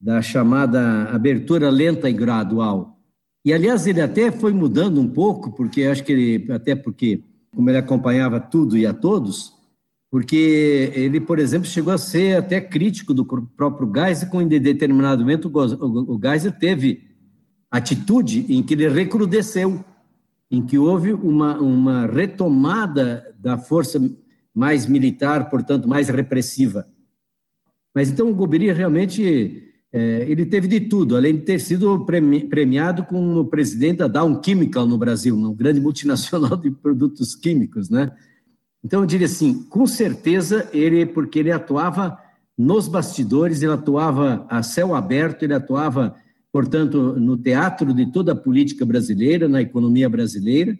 da 0.00 0.22
chamada 0.22 1.10
abertura 1.10 1.68
lenta 1.68 2.08
e 2.08 2.12
gradual. 2.14 2.98
E, 3.44 3.52
aliás, 3.52 3.86
ele 3.86 4.00
até 4.00 4.32
foi 4.32 4.54
mudando 4.54 4.98
um 4.98 5.06
pouco, 5.06 5.52
porque 5.52 5.82
acho 5.82 6.02
que 6.02 6.12
ele, 6.12 6.50
até 6.50 6.74
porque, 6.74 7.22
como 7.54 7.68
ele 7.68 7.76
acompanhava 7.76 8.40
tudo 8.40 8.78
e 8.78 8.86
a 8.86 8.94
todos, 8.94 9.52
porque 10.10 10.90
ele, 10.94 11.20
por 11.20 11.38
exemplo, 11.38 11.68
chegou 11.68 11.92
a 11.92 11.98
ser 11.98 12.38
até 12.38 12.62
crítico 12.62 13.12
do 13.12 13.26
próprio 13.26 13.92
Geisel, 13.94 14.30
com 14.30 14.40
em 14.40 14.48
determinado 14.48 15.20
momento 15.20 15.52
o 15.52 16.18
Geisel 16.18 16.52
teve 16.52 17.02
atitude 17.70 18.46
em 18.48 18.62
que 18.62 18.72
ele 18.72 18.88
recrudesceu, 18.88 19.84
em 20.50 20.64
que 20.64 20.78
houve 20.78 21.12
uma, 21.12 21.58
uma 21.58 22.06
retomada 22.06 23.36
da 23.38 23.58
força 23.58 24.00
mais 24.58 24.86
militar, 24.86 25.48
portanto, 25.48 25.88
mais 25.88 26.08
repressiva. 26.08 26.86
Mas 27.94 28.10
então 28.10 28.30
o 28.30 28.34
Gobiri 28.34 28.72
realmente 28.72 29.62
é, 29.92 30.26
ele 30.28 30.44
teve 30.44 30.66
de 30.66 30.80
tudo, 30.80 31.16
além 31.16 31.36
de 31.36 31.42
ter 31.42 31.60
sido 31.60 32.04
premiado 32.04 33.04
como 33.04 33.46
presidente 33.46 33.98
da 33.98 34.08
Dow 34.08 34.42
Chemical 34.44 34.86
no 34.86 34.98
Brasil, 34.98 35.36
uma 35.36 35.54
grande 35.54 35.80
multinacional 35.80 36.56
de 36.56 36.70
produtos 36.70 37.34
químicos, 37.34 37.88
né? 37.88 38.10
Então 38.84 39.00
eu 39.00 39.06
diria 39.06 39.26
assim, 39.26 39.62
com 39.64 39.86
certeza 39.86 40.68
ele, 40.72 41.06
porque 41.06 41.38
ele 41.38 41.50
atuava 41.50 42.18
nos 42.56 42.88
bastidores, 42.88 43.62
ele 43.62 43.72
atuava 43.72 44.46
a 44.48 44.62
céu 44.62 44.94
aberto, 44.94 45.44
ele 45.44 45.54
atuava 45.54 46.16
portanto, 46.52 47.14
no 47.18 47.36
teatro 47.36 47.92
de 47.92 48.10
toda 48.10 48.32
a 48.32 48.36
política 48.36 48.84
brasileira, 48.84 49.48
na 49.48 49.60
economia 49.60 50.08
brasileira, 50.08 50.76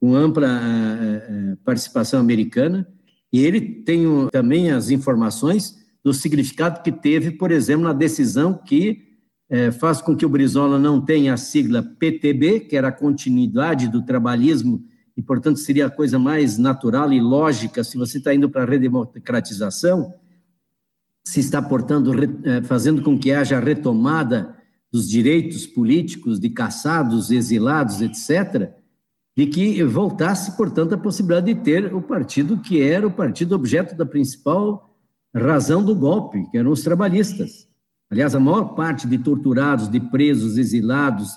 com 0.00 0.14
ampla 0.14 0.48
uh, 0.48 1.56
participação 1.58 2.20
americana, 2.20 2.88
e 3.32 3.40
ele 3.44 3.60
tem 3.60 4.04
também 4.30 4.70
as 4.70 4.90
informações 4.90 5.78
do 6.02 6.12
significado 6.12 6.82
que 6.82 6.90
teve, 6.90 7.32
por 7.32 7.50
exemplo, 7.50 7.84
na 7.84 7.92
decisão 7.92 8.54
que 8.54 9.18
uh, 9.50 9.72
faz 9.72 10.00
com 10.00 10.16
que 10.16 10.26
o 10.26 10.28
Brizola 10.28 10.78
não 10.78 11.00
tenha 11.00 11.34
a 11.34 11.36
sigla 11.36 11.82
PTB, 11.82 12.60
que 12.60 12.76
era 12.76 12.88
a 12.88 12.92
continuidade 12.92 13.88
do 13.88 14.02
trabalhismo, 14.02 14.84
e, 15.16 15.22
portanto, 15.22 15.58
seria 15.58 15.86
a 15.86 15.90
coisa 15.90 16.18
mais 16.18 16.56
natural 16.56 17.12
e 17.12 17.20
lógica 17.20 17.84
se 17.84 17.98
você 17.98 18.18
está 18.18 18.34
indo 18.34 18.48
para 18.48 18.62
a 18.62 18.66
redemocratização, 18.66 20.14
se 21.22 21.40
está, 21.40 21.60
portanto, 21.60 22.10
fazendo 22.64 23.02
com 23.02 23.18
que 23.18 23.30
haja 23.30 23.58
a 23.58 23.60
retomada 23.60 24.56
dos 24.90 25.08
direitos 25.08 25.66
políticos 25.66 26.40
de 26.40 26.48
caçados, 26.48 27.30
exilados, 27.30 28.00
etc., 28.00 28.72
de 29.36 29.46
que 29.46 29.82
voltasse, 29.84 30.56
portanto, 30.56 30.94
a 30.94 30.98
possibilidade 30.98 31.54
de 31.54 31.60
ter 31.60 31.94
o 31.94 32.02
partido 32.02 32.58
que 32.58 32.82
era 32.82 33.06
o 33.06 33.10
partido 33.10 33.54
objeto 33.54 33.96
da 33.96 34.04
principal 34.04 34.94
razão 35.34 35.84
do 35.84 35.94
golpe, 35.94 36.48
que 36.50 36.58
eram 36.58 36.72
os 36.72 36.82
trabalhistas. 36.82 37.68
Aliás, 38.10 38.34
a 38.34 38.40
maior 38.40 38.74
parte 38.74 39.06
de 39.06 39.18
torturados, 39.18 39.88
de 39.88 40.00
presos, 40.00 40.58
exilados 40.58 41.30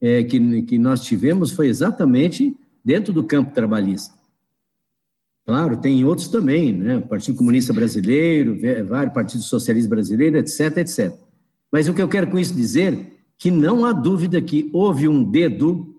é, 0.00 0.22
que, 0.22 0.62
que 0.62 0.78
nós 0.78 1.02
tivemos 1.02 1.50
foi 1.52 1.68
exatamente 1.68 2.54
dentro 2.84 3.12
do 3.12 3.24
campo 3.24 3.54
trabalhista. 3.54 4.14
Claro, 5.46 5.78
tem 5.78 6.04
outros 6.04 6.28
também, 6.28 6.74
né? 6.74 7.00
Partido 7.00 7.38
Comunista 7.38 7.72
Brasileiro, 7.72 8.58
vários 8.86 9.14
partidos 9.14 9.46
socialistas 9.46 9.88
brasileiros, 9.88 10.60
etc, 10.60 10.76
etc. 10.76 11.14
Mas 11.72 11.88
o 11.88 11.94
que 11.94 12.02
eu 12.02 12.08
quero 12.08 12.30
com 12.30 12.38
isso 12.38 12.54
dizer 12.54 13.14
que 13.38 13.50
não 13.50 13.86
há 13.86 13.92
dúvida 13.92 14.42
que 14.42 14.68
houve 14.74 15.08
um 15.08 15.24
dedo, 15.24 15.97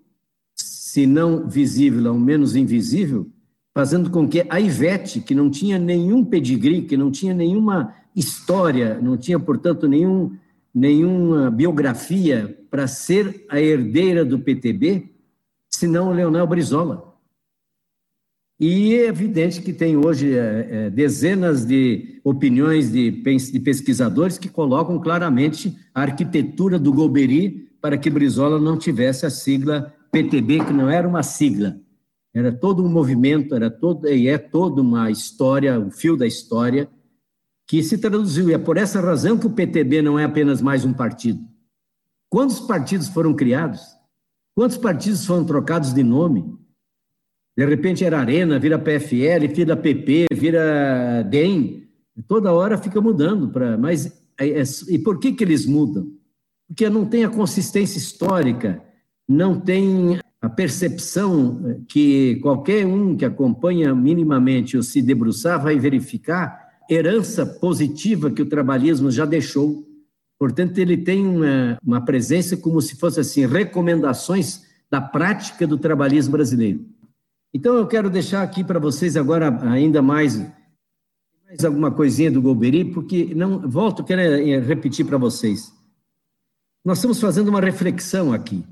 se 0.90 1.06
não 1.06 1.48
visível, 1.48 2.10
ao 2.10 2.18
menos 2.18 2.56
invisível, 2.56 3.30
fazendo 3.76 4.10
com 4.10 4.28
que 4.28 4.44
a 4.50 4.60
Ivete, 4.60 5.22
que 5.22 5.36
não 5.36 5.48
tinha 5.48 5.78
nenhum 5.78 6.26
pedigree, 6.26 6.82
que 6.82 6.98
não 6.98 7.12
tinha 7.12 7.32
nenhuma 7.32 7.94
história, 8.16 9.00
não 9.00 9.16
tinha, 9.16 9.40
portanto, 9.40 9.88
nenhum, 9.88 10.36
nenhuma 10.74 11.52
biografia 11.52 12.58
para 12.72 12.88
ser 12.88 13.46
a 13.50 13.62
herdeira 13.62 14.26
do 14.26 14.40
PTB, 14.40 15.12
senão 15.70 16.10
o 16.10 16.14
Leonel 16.14 16.48
Brizola. 16.48 17.14
E 18.60 18.96
é 18.96 19.06
evidente 19.06 19.62
que 19.62 19.72
tem 19.72 19.96
hoje 19.96 20.36
é, 20.36 20.70
é, 20.72 20.90
dezenas 20.90 21.64
de 21.68 22.20
opiniões 22.24 22.92
de, 22.92 23.12
de, 23.12 23.60
pesquisadores 23.60 24.40
que 24.40 24.50
colocam 24.50 25.00
claramente 25.00 25.78
a 25.94 26.02
arquitetura 26.02 26.80
do 26.80 26.92
Golbery 26.92 27.70
para 27.80 27.96
que 27.96 28.10
Brizola 28.10 28.60
não 28.60 28.76
tivesse 28.76 29.28
a 29.28 29.30
sigla 29.30 29.94
PTB, 30.12 30.66
que 30.66 30.74
não 30.74 30.90
era 30.90 31.08
uma 31.08 31.24
sigla, 31.24 31.80
era 32.34 32.52
todo 32.52 32.84
um 32.84 32.90
movimento, 32.90 33.56
era 33.56 33.70
todo 33.70 34.08
e 34.08 34.28
é 34.28 34.38
toda 34.38 34.82
uma 34.82 35.10
história, 35.10 35.80
o 35.80 35.90
fio 35.90 36.16
da 36.16 36.28
história 36.28 36.90
que 37.68 37.84
se 37.84 37.98
traduziu. 37.98 38.50
E 38.50 38.54
é 38.54 38.58
por 38.58 38.78
essa 38.78 39.00
razão 39.00 39.38
que 39.38 39.48
o 39.48 39.52
PTB 39.52 40.02
não 40.02 40.18
é 40.18 40.24
apenas 40.24 40.62
mais 40.62 40.86
um 40.86 40.94
partido. 40.94 41.40
Quantos 42.30 42.60
partidos 42.60 43.08
foram 43.08 43.36
criados? 43.36 43.82
Quantos 44.56 44.78
partidos 44.78 45.26
foram 45.26 45.46
trocados 45.46 45.94
de 45.94 46.04
nome? 46.04 46.58
De 47.58 47.66
repente 47.66 48.06
era 48.06 48.20
Arena, 48.20 48.60
vira 48.60 48.80
PFL, 48.80 49.48
vira 49.54 49.76
PP, 49.76 50.28
vira 50.34 51.24
DEM. 51.24 51.90
Toda 52.28 52.54
hora 52.54 52.78
fica 52.78 53.02
mudando. 53.02 53.50
Pra, 53.50 53.78
mas 53.78 54.06
é, 54.40 54.50
é, 54.50 54.64
e 54.90 55.00
por 55.00 55.20
que, 55.20 55.34
que 55.34 55.44
eles 55.44 55.66
mudam? 55.66 56.08
Porque 56.68 56.90
não 56.90 57.06
tem 57.06 57.26
a 57.26 57.30
consistência 57.30 57.98
histórica, 57.98 58.82
não 59.30 59.60
tem 59.60 60.20
a 60.42 60.50
percepção 60.50 61.84
que 61.88 62.38
qualquer 62.38 62.84
um 62.88 63.16
que 63.16 63.24
acompanha 63.24 63.94
minimamente 63.94 64.76
ou 64.76 64.82
se 64.82 65.04
debruçar 65.04 65.62
vai 65.62 65.78
verificar 65.78 66.68
herança 66.90 67.46
positiva 67.46 68.32
que 68.32 68.42
o 68.42 68.50
trabalhismo 68.50 69.12
já 69.12 69.26
deixou. 69.26 69.86
Portanto, 70.40 70.80
ele 70.80 70.98
tem 70.98 71.28
uma, 71.28 71.78
uma 71.86 72.02
presença 72.02 72.58
como 72.58 72.82
se 72.82 72.96
fosse 72.96 73.20
assim 73.20 73.46
recomendações 73.46 74.64
da 74.90 75.00
prática 75.00 75.68
do 75.68 75.78
trabalhismo 75.78 76.32
brasileiro. 76.32 76.84
Então, 77.54 77.76
eu 77.76 77.86
quero 77.86 78.10
deixar 78.10 78.42
aqui 78.42 78.64
para 78.64 78.80
vocês 78.80 79.16
agora 79.16 79.56
ainda 79.70 80.02
mais, 80.02 80.38
mais 81.46 81.64
alguma 81.64 81.92
coisinha 81.92 82.32
do 82.32 82.42
Golbery, 82.42 82.86
porque 82.86 83.36
não 83.36 83.60
volto, 83.70 84.04
quero 84.04 84.22
eh, 84.22 84.60
repetir 84.60 85.06
para 85.06 85.18
vocês. 85.18 85.72
Nós 86.84 86.98
estamos 86.98 87.20
fazendo 87.20 87.50
uma 87.50 87.62
reflexão 87.62 88.34
aqui. 88.34 88.64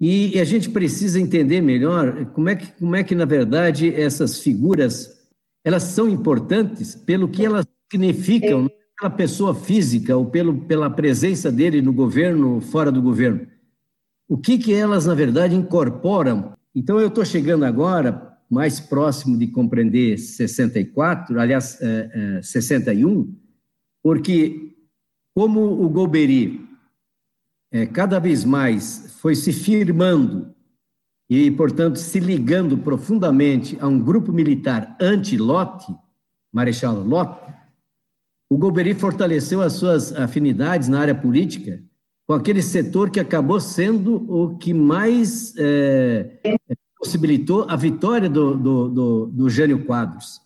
E 0.00 0.40
a 0.40 0.44
gente 0.44 0.70
precisa 0.70 1.20
entender 1.20 1.60
melhor 1.60 2.26
como 2.26 2.48
é 2.48 2.56
que, 2.56 2.72
como 2.78 2.96
é 2.96 3.04
que 3.04 3.14
na 3.14 3.24
verdade, 3.24 3.94
essas 3.94 4.40
figuras 4.40 5.18
elas 5.62 5.82
são 5.82 6.08
importantes 6.08 6.94
pelo 6.94 7.28
que 7.28 7.44
elas 7.44 7.66
significam, 7.92 8.62
não 8.62 8.70
pela 8.98 9.10
pessoa 9.10 9.54
física 9.54 10.16
ou 10.16 10.24
pelo, 10.26 10.62
pela 10.62 10.88
presença 10.88 11.52
dele 11.52 11.82
no 11.82 11.92
governo, 11.92 12.60
fora 12.62 12.90
do 12.90 13.02
governo. 13.02 13.46
O 14.26 14.38
que, 14.38 14.56
que 14.56 14.72
elas, 14.72 15.04
na 15.04 15.14
verdade, 15.14 15.54
incorporam 15.54 16.54
então, 16.74 17.00
eu 17.00 17.08
estou 17.08 17.24
chegando 17.24 17.64
agora 17.64 18.38
mais 18.48 18.78
próximo 18.78 19.36
de 19.36 19.48
compreender 19.48 20.18
64, 20.18 21.40
aliás, 21.40 21.80
é, 21.80 22.38
é, 22.38 22.42
61, 22.42 23.34
porque 24.02 24.76
como 25.34 25.84
o 25.84 25.88
Golbery 25.88 26.60
é, 27.72 27.86
cada 27.86 28.18
vez 28.18 28.44
mais 28.44 29.16
foi 29.20 29.34
se 29.34 29.52
firmando 29.52 30.54
e, 31.28 31.50
portanto, 31.50 31.96
se 31.96 32.18
ligando 32.18 32.76
profundamente 32.76 33.78
a 33.80 33.86
um 33.86 33.98
grupo 33.98 34.32
militar 34.32 34.96
anti-Lott, 35.00 35.86
Marechal 36.52 37.04
Lott, 37.04 37.40
o 38.50 38.58
Golbery 38.58 38.94
fortaleceu 38.94 39.62
as 39.62 39.74
suas 39.74 40.12
afinidades 40.12 40.88
na 40.88 41.00
área 41.00 41.14
política 41.14 41.80
com 42.26 42.34
aquele 42.34 42.62
setor 42.62 43.10
que 43.10 43.20
acabou 43.20 43.60
sendo 43.60 44.24
o 44.28 44.56
que 44.56 44.72
mais 44.72 45.52
é, 45.56 46.40
possibilitou 46.96 47.66
a 47.68 47.76
vitória 47.76 48.28
do, 48.28 48.56
do, 48.56 48.88
do, 48.88 49.26
do 49.26 49.50
Jânio 49.50 49.84
Quadros. 49.84 50.40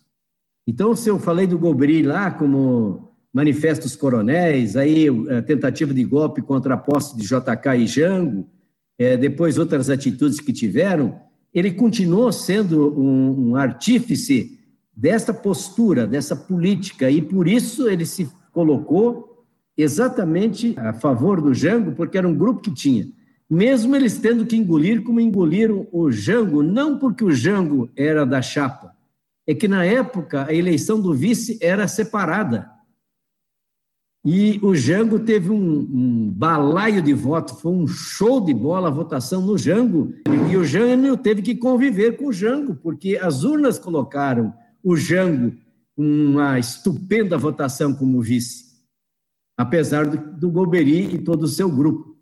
Então, 0.67 0.95
se 0.95 1.09
eu 1.09 1.19
falei 1.19 1.45
do 1.45 1.59
Golbery 1.59 2.01
lá 2.01 2.31
como 2.31 3.14
manifestos 3.35 3.97
coronéis, 3.97 4.77
aí 4.77 5.07
a 5.37 5.41
tentativa 5.41 5.93
de 5.93 6.05
golpe 6.05 6.41
contra 6.41 6.75
a 6.75 6.77
posse 6.77 7.17
de 7.17 7.23
JK 7.23 7.75
e 7.79 7.85
Jango, 7.85 8.47
é, 8.97 9.17
depois 9.17 9.57
outras 9.57 9.89
atitudes 9.89 10.39
que 10.39 10.53
tiveram, 10.53 11.19
ele 11.53 11.71
continuou 11.71 12.31
sendo 12.31 12.97
um, 12.97 13.49
um 13.49 13.55
artífice 13.57 14.57
dessa 14.95 15.33
postura, 15.33 16.07
dessa 16.07 16.33
política, 16.33 17.11
e 17.11 17.21
por 17.21 17.45
isso 17.45 17.89
ele 17.89 18.05
se 18.05 18.29
colocou 18.53 19.43
exatamente 19.77 20.73
a 20.77 20.93
favor 20.93 21.41
do 21.41 21.53
Jango, 21.53 21.91
porque 21.91 22.17
era 22.17 22.25
um 22.25 22.37
grupo 22.37 22.61
que 22.61 22.73
tinha. 22.73 23.05
Mesmo 23.49 23.97
eles 23.97 24.17
tendo 24.17 24.45
que 24.45 24.55
engolir 24.55 25.03
como 25.03 25.19
engoliram 25.19 25.85
o 25.91 26.09
Jango, 26.09 26.63
não 26.63 26.97
porque 26.97 27.25
o 27.25 27.33
Jango 27.33 27.89
era 27.97 28.25
da 28.25 28.41
chapa, 28.41 28.95
é 29.45 29.53
que 29.53 29.67
na 29.67 29.83
época 29.83 30.45
a 30.47 30.53
eleição 30.53 31.01
do 31.01 31.13
vice 31.13 31.59
era 31.61 31.85
separada. 31.85 32.73
E 34.25 34.59
o 34.63 34.73
Jango 34.73 35.19
teve 35.19 35.51
um, 35.51 35.79
um 35.79 36.31
balaio 36.31 37.01
de 37.01 37.13
votos, 37.13 37.61
foi 37.61 37.71
um 37.71 37.87
show 37.87 38.41
de 38.41 38.53
bola 38.53 38.87
a 38.87 38.91
votação 38.91 39.41
no 39.41 39.57
Jango. 39.57 40.13
E 40.51 40.57
o 40.57 40.63
Jango 40.63 41.15
teve 41.15 41.41
que 41.41 41.55
conviver 41.55 42.17
com 42.17 42.27
o 42.27 42.33
Jango, 42.33 42.75
porque 42.75 43.17
as 43.21 43.43
urnas 43.43 43.77
colocaram 43.77 44.51
o 44.83 44.97
Jango 44.97 45.53
uma 45.95 46.57
estupenda 46.57 47.37
votação 47.37 47.93
como 47.93 48.19
vice 48.21 48.65
apesar 49.57 50.05
do, 50.05 50.17
do 50.37 50.51
Golbery 50.51 51.15
e 51.15 51.17
todo 51.19 51.43
o 51.43 51.47
seu 51.47 51.69
grupo. 51.69 52.15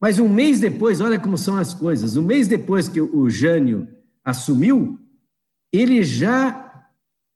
Mas 0.00 0.18
um 0.18 0.28
mês 0.28 0.60
depois, 0.60 1.00
olha 1.00 1.18
como 1.18 1.38
são 1.38 1.56
as 1.56 1.74
coisas, 1.74 2.16
um 2.16 2.22
mês 2.22 2.48
depois 2.48 2.88
que 2.88 3.00
o 3.00 3.30
Jânio 3.30 3.88
assumiu, 4.24 4.98
ele 5.72 6.02
já 6.02 6.86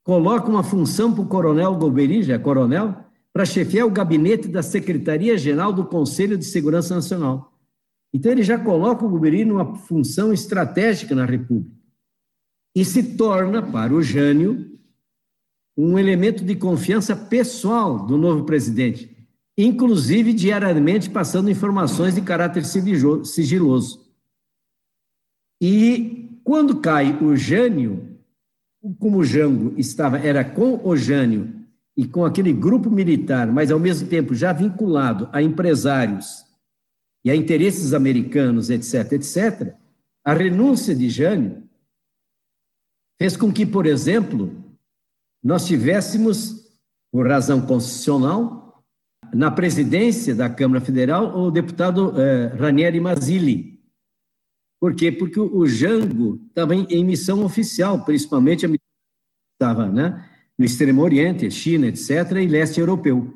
coloca 0.04 0.48
uma 0.48 0.62
função 0.62 1.12
para 1.12 1.22
o 1.22 1.28
coronel 1.28 1.74
Golbery, 1.74 2.22
já 2.22 2.34
é 2.34 2.38
coronel, 2.38 3.05
para 3.36 3.44
chefiar 3.44 3.84
o 3.84 3.90
gabinete 3.90 4.48
da 4.48 4.62
Secretaria-Geral 4.62 5.70
do 5.70 5.84
Conselho 5.84 6.38
de 6.38 6.46
Segurança 6.46 6.94
Nacional. 6.94 7.52
Então, 8.10 8.32
ele 8.32 8.42
já 8.42 8.58
coloca 8.58 9.04
o 9.04 9.10
Golbery 9.10 9.44
numa 9.44 9.74
função 9.74 10.32
estratégica 10.32 11.14
na 11.14 11.26
República. 11.26 11.76
E 12.74 12.82
se 12.82 13.14
torna, 13.14 13.60
para 13.60 13.92
o 13.92 14.02
Jânio, 14.02 14.78
um 15.76 15.98
elemento 15.98 16.42
de 16.42 16.56
confiança 16.56 17.14
pessoal 17.14 18.06
do 18.06 18.16
novo 18.16 18.44
presidente 18.44 19.14
inclusive 19.58 20.32
diariamente 20.32 21.10
passando 21.10 21.50
informações 21.50 22.14
de 22.14 22.22
caráter 22.22 22.64
sigiloso. 22.64 24.06
E 25.60 26.40
quando 26.42 26.80
cai 26.80 27.22
o 27.22 27.36
Jânio, 27.36 28.18
como 28.98 29.18
o 29.18 29.24
Jango 29.24 29.74
estava, 29.78 30.18
era 30.18 30.42
com 30.42 30.80
o 30.82 30.96
Jânio 30.96 31.65
e 31.96 32.06
com 32.06 32.24
aquele 32.24 32.52
grupo 32.52 32.90
militar, 32.90 33.50
mas 33.50 33.70
ao 33.70 33.78
mesmo 33.78 34.08
tempo 34.08 34.34
já 34.34 34.52
vinculado 34.52 35.28
a 35.32 35.42
empresários 35.42 36.44
e 37.24 37.30
a 37.30 37.34
interesses 37.34 37.94
americanos, 37.94 38.68
etc., 38.68 39.12
etc., 39.12 39.74
a 40.24 40.34
renúncia 40.34 40.94
de 40.94 41.08
Jânio 41.08 41.62
fez 43.20 43.36
com 43.36 43.52
que, 43.52 43.64
por 43.64 43.86
exemplo, 43.86 44.52
nós 45.42 45.66
tivéssemos, 45.66 46.66
por 47.12 47.28
razão 47.28 47.64
constitucional, 47.64 48.84
na 49.32 49.50
presidência 49.50 50.34
da 50.34 50.50
Câmara 50.50 50.80
Federal 50.80 51.36
o 51.36 51.50
deputado 51.50 52.20
eh, 52.20 52.48
Ranieri 52.56 53.00
Mazzilli. 53.00 53.80
Por 54.80 54.94
quê? 54.94 55.10
Porque 55.10 55.40
o 55.40 55.66
Jango 55.66 56.40
estava 56.48 56.74
em, 56.74 56.84
em, 56.90 57.04
missão 57.04 57.44
oficial, 57.44 58.04
principalmente 58.04 58.66
estava 59.54 59.90
né, 59.90 60.28
no 60.58 60.64
Extremo 60.64 61.02
Oriente, 61.02 61.50
China, 61.50 61.86
etc., 61.86 62.32
e 62.42 62.46
leste 62.46 62.80
europeu. 62.80 63.34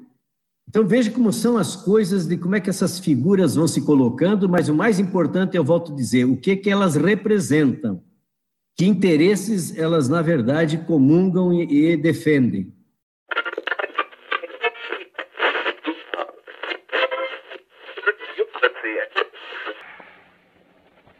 Então 0.69 0.87
veja 0.87 1.11
como 1.11 1.33
são 1.33 1.59
as 1.59 1.75
coisas, 1.75 2.27
de 2.27 2.37
como 2.37 2.55
é 2.55 2.61
que 2.61 2.71
essas 2.71 2.99
figuras 2.99 3.57
vão 3.57 3.67
se 3.67 3.85
colocando, 3.85 4.49
mas 4.49 4.69
o 4.69 4.75
mais 4.75 5.01
importante, 5.01 5.57
eu 5.57 5.65
volto 5.65 5.93
a 5.93 5.97
dizer, 5.97 6.25
o 6.25 6.37
que, 6.37 6.57
que 6.57 6.71
elas 6.71 6.95
representam, 6.95 8.03
que 8.79 8.87
interesses 8.87 9.77
elas, 9.77 10.09
na 10.09 10.23
verdade, 10.23 10.79
comungam 10.79 11.53
e, 11.53 11.93
e 11.93 11.97
defendem. 11.97 12.73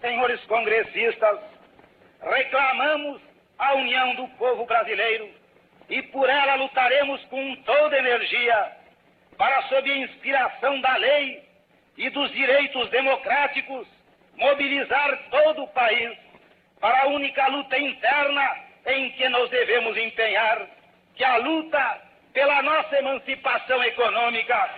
senhores 0.01 0.41
congressistas, 0.47 1.39
reclamamos 2.21 3.21
a 3.59 3.75
união 3.75 4.15
do 4.17 4.29
povo 4.37 4.65
brasileiro 4.67 5.40
e 5.91 6.03
por 6.05 6.29
ela 6.31 6.55
lutaremos 6.55 7.23
com 7.27 7.57
toda 7.57 7.99
energia 7.99 8.73
para, 9.37 9.63
sob 9.63 9.91
a 9.91 9.97
inspiração 9.97 10.81
da 10.81 10.97
lei 10.97 11.43
e 11.97 12.09
dos 12.11 12.31
direitos 12.33 12.89
democráticos, 12.91 13.87
mobilizar 14.37 15.19
todo 15.31 15.65
o 15.65 15.69
país 15.69 16.17
para 16.81 17.03
a 17.03 17.07
única 17.09 17.47
luta 17.49 17.79
interna 17.79 18.57
em 18.87 19.11
que 19.11 19.29
nos 19.29 19.51
devemos 19.51 19.97
empenhar, 19.97 20.67
que 21.15 21.25
é 21.25 21.27
a 21.27 21.37
luta 21.37 22.01
pela 22.33 22.63
nossa 22.63 22.97
emancipação 22.97 23.83
econômica, 23.85 24.71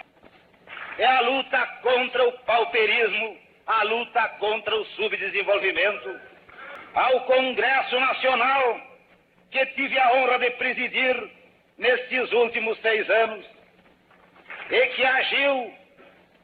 é 0.98 1.06
a 1.06 1.20
luta 1.20 1.66
contra 1.82 2.26
o 2.26 2.32
pauperismo 2.40 3.42
a 3.66 3.82
luta 3.84 4.28
contra 4.38 4.74
o 4.76 4.84
subdesenvolvimento, 4.86 6.20
ao 6.94 7.20
Congresso 7.20 7.98
Nacional, 7.98 8.80
que 9.52 9.66
tive 9.66 9.98
a 9.98 10.12
honra 10.14 10.38
de 10.38 10.50
presidir 10.52 11.30
nestes 11.76 12.32
últimos 12.32 12.78
seis 12.80 13.08
anos, 13.08 13.44
e 14.70 14.86
que 14.86 15.04
agiu 15.04 15.74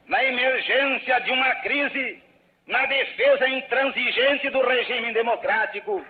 na 0.07 0.23
emergência 0.25 1.21
de 1.21 1.33
uma 1.33 1.55
crise 1.57 2.23
na 2.67 2.85
defesa 2.85 3.49
intransigente 3.49 4.51
do 4.51 4.61
regime 4.61 5.13
democrático, 5.15 6.05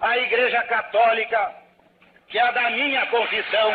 a 0.00 0.18
Igreja 0.18 0.62
Católica, 0.64 1.54
que 2.28 2.38
é 2.38 2.52
da 2.52 2.70
minha 2.70 3.06
confissão, 3.06 3.72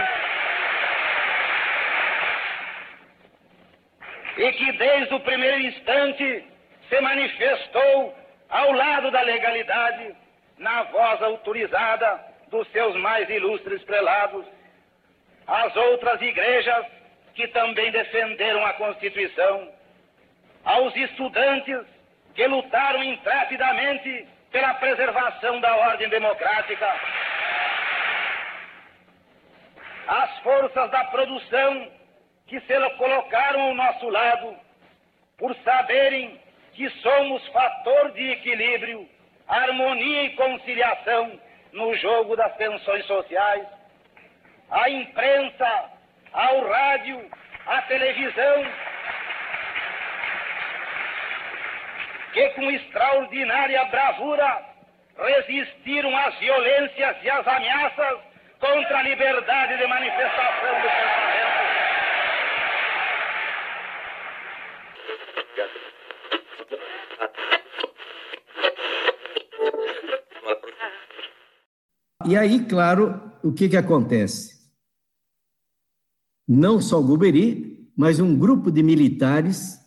e 4.37 4.51
que 4.53 4.71
desde 4.73 5.13
o 5.13 5.19
primeiro 5.19 5.59
instante 5.59 6.45
se 6.87 7.01
manifestou 7.01 8.15
ao 8.49 8.71
lado 8.71 9.11
da 9.11 9.21
legalidade, 9.21 10.15
na 10.61 10.83
voz 10.83 11.21
autorizada 11.23 12.23
dos 12.49 12.67
seus 12.71 12.95
mais 12.97 13.27
ilustres 13.29 13.83
prelados, 13.83 14.45
as 15.47 15.75
outras 15.75 16.21
igrejas 16.21 16.85
que 17.33 17.47
também 17.47 17.91
defenderam 17.91 18.63
a 18.65 18.73
Constituição, 18.73 19.73
aos 20.63 20.95
estudantes 20.95 21.81
que 22.35 22.45
lutaram 22.45 23.03
intrepidamente 23.03 24.27
pela 24.51 24.75
preservação 24.75 25.59
da 25.59 25.75
ordem 25.75 26.07
democrática, 26.09 26.95
as 30.07 30.39
forças 30.39 30.91
da 30.91 31.05
produção 31.05 31.91
que 32.45 32.59
se 32.59 32.89
colocaram 32.97 33.61
ao 33.61 33.73
nosso 33.73 34.09
lado 34.09 34.55
por 35.37 35.55
saberem 35.63 36.39
que 36.73 36.87
somos 37.01 37.45
fator 37.47 38.11
de 38.11 38.29
equilíbrio, 38.29 39.09
harmonia 39.51 40.23
e 40.23 40.29
conciliação 40.35 41.39
no 41.73 41.93
jogo 41.97 42.35
das 42.35 42.55
tensões 42.55 43.05
sociais. 43.05 43.67
A 44.69 44.89
imprensa, 44.89 45.89
ao 46.31 46.69
rádio, 46.69 47.29
à 47.67 47.81
televisão, 47.83 48.65
que 52.31 52.49
com 52.51 52.71
extraordinária 52.71 53.83
bravura 53.85 54.65
resistiram 55.17 56.15
às 56.15 56.33
violências 56.39 57.17
e 57.21 57.29
às 57.29 57.45
ameaças 57.45 58.19
contra 58.59 58.99
a 58.99 59.03
liberdade 59.03 59.77
de 59.77 59.87
manifestação 59.87 60.75
do 60.75 60.81
pensamento. 60.81 61.30
E 72.31 72.37
aí, 72.37 72.63
claro, 72.63 73.19
o 73.43 73.51
que, 73.51 73.67
que 73.67 73.75
acontece? 73.75 74.57
Não 76.47 76.79
só 76.79 76.97
o 76.97 77.03
Guberi, 77.03 77.91
mas 77.93 78.21
um 78.21 78.37
grupo 78.37 78.71
de 78.71 78.81
militares 78.81 79.77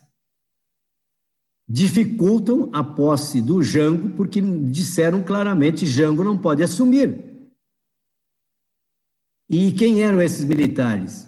dificultam 1.66 2.68
a 2.70 2.84
posse 2.84 3.40
do 3.40 3.62
Jango, 3.62 4.10
porque 4.10 4.42
disseram 4.42 5.22
claramente 5.22 5.86
Jango 5.86 6.22
não 6.22 6.36
pode 6.36 6.62
assumir. 6.62 7.48
E 9.48 9.72
quem 9.72 10.02
eram 10.02 10.20
esses 10.20 10.44
militares? 10.44 11.26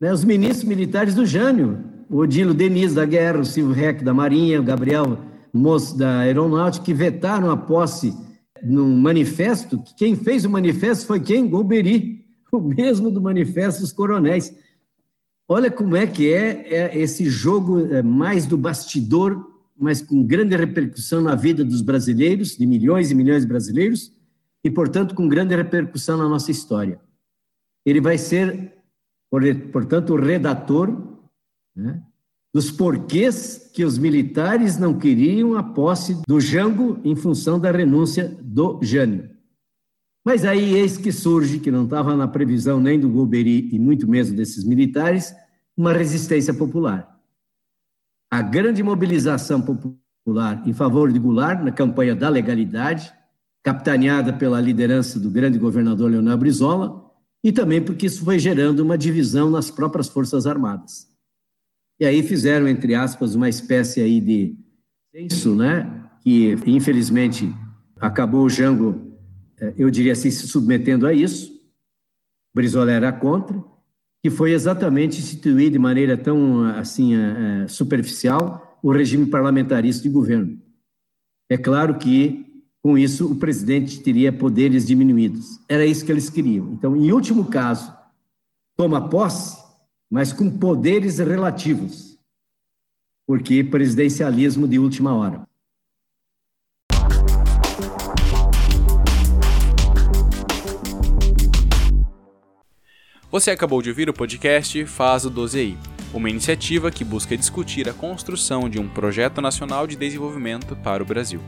Né, 0.00 0.12
os 0.12 0.22
ministros 0.22 0.68
militares 0.68 1.16
do 1.16 1.26
Jânio, 1.26 1.82
o 2.08 2.18
Odilo 2.18 2.54
Denis 2.54 2.94
da 2.94 3.04
Guerra, 3.04 3.40
o 3.40 3.44
Silvio 3.44 3.74
Reck 3.74 4.04
da 4.04 4.14
Marinha, 4.14 4.60
o 4.60 4.64
Gabriel 4.64 5.18
Moço 5.52 5.98
da 5.98 6.20
Aeronáutica, 6.20 6.84
que 6.84 6.94
vetaram 6.94 7.50
a 7.50 7.56
posse 7.56 8.14
num 8.62 8.96
manifesto. 8.96 9.82
Quem 9.96 10.16
fez 10.16 10.44
o 10.44 10.50
manifesto 10.50 11.06
foi 11.06 11.20
quem? 11.20 11.48
Golbery, 11.48 12.24
o 12.52 12.60
mesmo 12.60 13.10
do 13.10 13.20
manifesto 13.20 13.80
dos 13.80 13.92
coronéis. 13.92 14.54
Olha 15.48 15.70
como 15.70 15.96
é 15.96 16.06
que 16.06 16.32
é, 16.32 16.68
é 16.68 16.98
esse 16.98 17.28
jogo 17.28 17.86
é, 17.86 18.02
mais 18.02 18.46
do 18.46 18.56
bastidor 18.56 19.54
mas 19.76 20.00
com 20.00 20.24
grande 20.24 20.56
repercussão 20.56 21.20
na 21.20 21.34
vida 21.34 21.64
dos 21.64 21.82
brasileiros, 21.82 22.56
de 22.56 22.66
milhões 22.66 23.10
e 23.10 23.14
milhões 23.14 23.42
de 23.42 23.48
brasileiros, 23.48 24.12
e, 24.62 24.70
portanto, 24.70 25.14
com 25.14 25.28
grande 25.28 25.54
repercussão 25.54 26.16
na 26.16 26.28
nossa 26.28 26.50
história. 26.50 27.00
Ele 27.84 28.00
vai 28.00 28.16
ser, 28.16 28.72
portanto, 29.72 30.14
o 30.14 30.16
redator 30.16 31.18
né, 31.76 32.02
dos 32.54 32.70
porquês 32.70 33.70
que 33.74 33.84
os 33.84 33.98
militares 33.98 34.78
não 34.78 34.96
queriam 34.96 35.56
a 35.56 35.62
posse 35.62 36.16
do 36.26 36.40
Jango 36.40 37.00
em 37.04 37.16
função 37.16 37.58
da 37.58 37.72
renúncia 37.72 38.36
do 38.40 38.78
Jânio. 38.80 39.28
Mas 40.24 40.44
aí 40.44 40.74
eis 40.74 40.96
que 40.96 41.10
surge, 41.10 41.58
que 41.58 41.70
não 41.70 41.84
estava 41.84 42.16
na 42.16 42.28
previsão 42.28 42.80
nem 42.80 42.98
do 42.98 43.10
Golbery 43.10 43.68
e 43.72 43.78
muito 43.78 44.08
menos 44.08 44.30
desses 44.30 44.64
militares, 44.64 45.34
uma 45.76 45.92
resistência 45.92 46.54
popular 46.54 47.14
a 48.34 48.42
grande 48.42 48.82
mobilização 48.82 49.62
popular 49.62 50.60
em 50.66 50.72
favor 50.72 51.12
de 51.12 51.20
Goulart 51.20 51.62
na 51.62 51.70
campanha 51.70 52.16
da 52.16 52.28
legalidade, 52.28 53.12
capitaneada 53.62 54.32
pela 54.32 54.60
liderança 54.60 55.20
do 55.20 55.30
grande 55.30 55.56
governador 55.56 56.10
Leonel 56.10 56.36
Brizola, 56.36 57.12
e 57.44 57.52
também 57.52 57.80
porque 57.80 58.06
isso 58.06 58.24
foi 58.24 58.40
gerando 58.40 58.80
uma 58.80 58.98
divisão 58.98 59.48
nas 59.48 59.70
próprias 59.70 60.08
Forças 60.08 60.48
Armadas. 60.48 61.06
E 61.98 62.04
aí 62.04 62.22
fizeram, 62.22 62.66
entre 62.68 62.94
aspas, 62.94 63.34
uma 63.34 63.48
espécie 63.48 64.00
aí 64.00 64.20
de 64.20 64.56
censo, 65.14 65.54
né, 65.54 66.04
que 66.22 66.56
infelizmente 66.66 67.52
acabou 68.00 68.44
o 68.44 68.50
Jango, 68.50 69.16
eh, 69.60 69.74
eu 69.78 69.90
diria 69.90 70.12
assim, 70.12 70.30
se 70.30 70.48
submetendo 70.48 71.06
a 71.06 71.12
isso. 71.12 71.52
Brizola 72.54 72.92
era 72.92 73.12
contra, 73.12 73.62
que 74.22 74.30
foi 74.30 74.52
exatamente 74.52 75.18
instituir 75.18 75.70
de 75.70 75.78
maneira 75.78 76.16
tão 76.16 76.64
assim 76.64 77.14
é, 77.14 77.68
superficial 77.68 78.78
o 78.82 78.92
regime 78.92 79.26
parlamentarista 79.26 80.02
de 80.02 80.08
governo. 80.08 80.58
É 81.50 81.58
claro 81.58 81.98
que 81.98 82.44
com 82.82 82.96
isso 82.96 83.32
o 83.32 83.36
presidente 83.36 84.00
teria 84.00 84.32
poderes 84.32 84.86
diminuídos. 84.86 85.58
Era 85.68 85.86
isso 85.86 86.04
que 86.04 86.12
eles 86.12 86.30
queriam. 86.30 86.72
Então, 86.72 86.94
em 86.94 87.10
último 87.12 87.46
caso, 87.46 87.94
toma 88.76 89.08
posse, 89.08 89.56
mas 90.14 90.32
com 90.32 90.48
poderes 90.48 91.18
relativos, 91.18 92.16
porque 93.26 93.64
presidencialismo 93.64 94.68
de 94.68 94.78
última 94.78 95.12
hora. 95.12 95.44
Você 103.28 103.50
acabou 103.50 103.82
de 103.82 103.88
ouvir 103.88 104.08
o 104.08 104.14
podcast 104.14 104.86
Faz 104.86 105.24
o 105.24 105.32
12i, 105.32 105.76
uma 106.12 106.30
iniciativa 106.30 106.92
que 106.92 107.04
busca 107.04 107.36
discutir 107.36 107.88
a 107.88 107.92
construção 107.92 108.68
de 108.68 108.78
um 108.78 108.88
projeto 108.88 109.40
nacional 109.40 109.84
de 109.84 109.96
desenvolvimento 109.96 110.76
para 110.76 111.02
o 111.02 111.06
Brasil. 111.06 111.40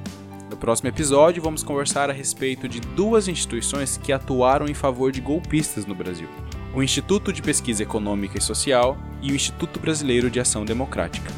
No 0.51 0.57
próximo 0.57 0.89
episódio, 0.89 1.41
vamos 1.41 1.63
conversar 1.63 2.11
a 2.11 2.13
respeito 2.13 2.69
de 2.69 2.81
duas 2.81 3.29
instituições 3.29 3.97
que 3.97 4.13
atuaram 4.13 4.67
em 4.67 4.75
favor 4.75 5.13
de 5.13 5.21
golpistas 5.21 5.87
no 5.87 5.95
Brasil: 5.95 6.29
o 6.77 6.83
Instituto 6.83 7.33
de 7.33 7.41
Pesquisa 7.41 7.83
Econômica 7.83 8.37
e 8.37 8.41
Social 8.41 8.99
e 9.23 9.33
o 9.33 9.35
Instituto 9.35 9.81
Brasileiro 9.81 10.31
de 10.31 10.39
Ação 10.39 10.62
Democrática. 10.62 11.33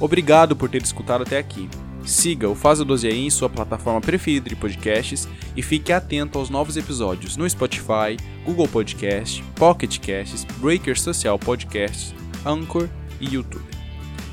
Obrigado 0.00 0.56
por 0.56 0.68
ter 0.68 0.82
escutado 0.82 1.22
até 1.22 1.38
aqui. 1.38 1.68
Siga 2.04 2.48
o 2.48 2.56
Faz 2.56 2.80
o 2.80 2.84
12 2.84 3.06
aí 3.06 3.24
em 3.24 3.30
sua 3.30 3.48
plataforma 3.48 4.00
preferida 4.00 4.48
de 4.48 4.56
podcasts 4.56 5.28
e 5.56 5.62
fique 5.62 5.92
atento 5.92 6.40
aos 6.40 6.50
novos 6.50 6.76
episódios 6.76 7.36
no 7.36 7.48
Spotify, 7.48 8.16
Google 8.44 8.66
Podcast, 8.66 9.44
Pocket 9.54 9.96
Casts, 10.00 10.42
Breaker 10.58 10.98
Social 10.98 11.38
Podcasts, 11.38 12.12
Anchor 12.44 12.88
e 13.20 13.34
YouTube. 13.34 13.64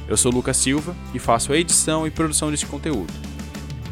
Eu 0.08 0.18
sou 0.18 0.32
Lucas 0.32 0.58
Silva 0.58 0.96
e 1.14 1.20
faço 1.20 1.54
a 1.54 1.58
edição 1.58 2.08
e 2.08 2.10
produção 2.10 2.50
deste 2.50 2.66
conteúdo. 2.66 3.14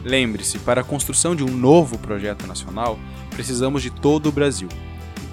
Lembre-se, 0.04 0.58
para 0.60 0.82
a 0.82 0.84
construção 0.84 1.36
de 1.36 1.43
um 1.43 1.56
novo 1.56 2.00
projeto 2.00 2.48
nacional, 2.48 2.98
precisamos 3.30 3.84
de 3.84 3.91
todo 3.91 4.30
o 4.30 4.32
Brasil. 4.32 4.69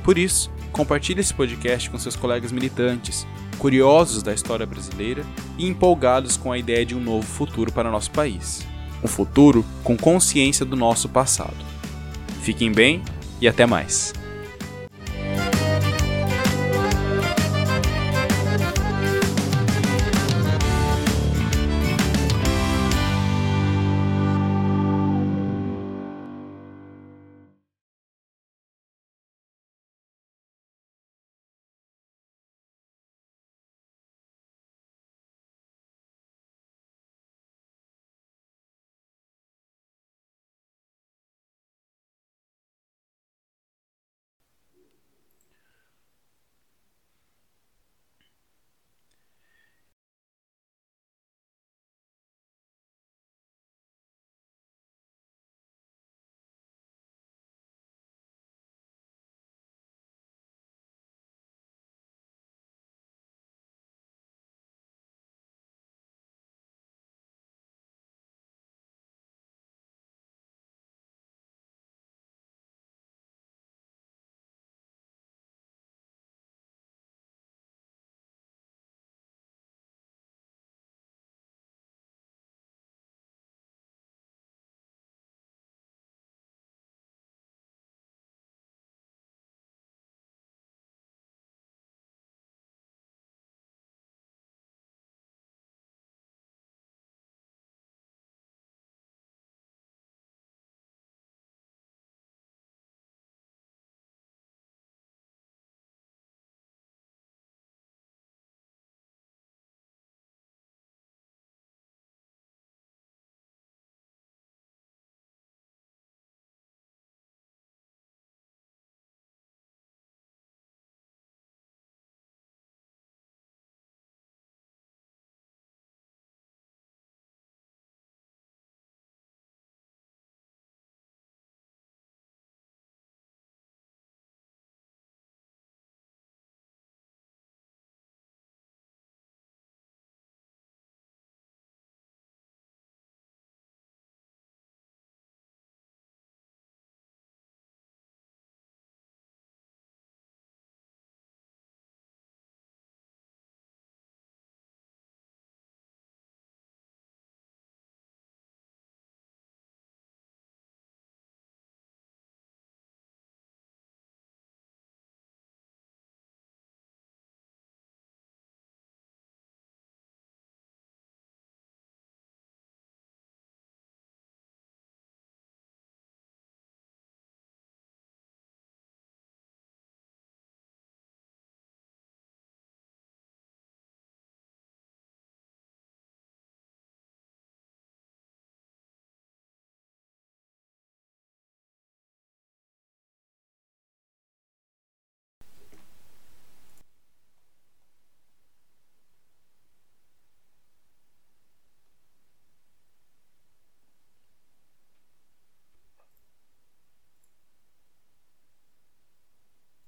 Por 0.05 0.19
isso, 0.19 0.51
compartilhe 0.71 1.21
esse 1.21 1.35
podcast 1.35 1.91
com 1.91 1.99
seus 1.99 2.17
colegas 2.17 2.53
militantes, 2.53 3.27
curiosos 3.59 4.23
da 4.23 4.33
história 4.33 4.67
brasileira 4.67 5.25
e 5.59 5.67
empolgados 5.67 6.37
com 6.37 6.51
a 6.51 6.59
ideia 6.59 6.85
de 6.85 6.95
um 6.95 7.01
novo 7.01 7.27
futuro 7.27 7.73
para 7.73 7.91
nosso 7.91 8.11
país. 8.11 8.67
Um 9.03 9.09
futuro 9.09 9.65
com 9.83 9.97
consciência 9.97 10.65
do 10.65 10.77
nosso 10.77 11.09
passado. 11.09 11.57
Fiquem 12.43 12.73
bem 12.73 13.03
e 13.41 13.49
até 13.49 13.67
mais. 13.67 14.13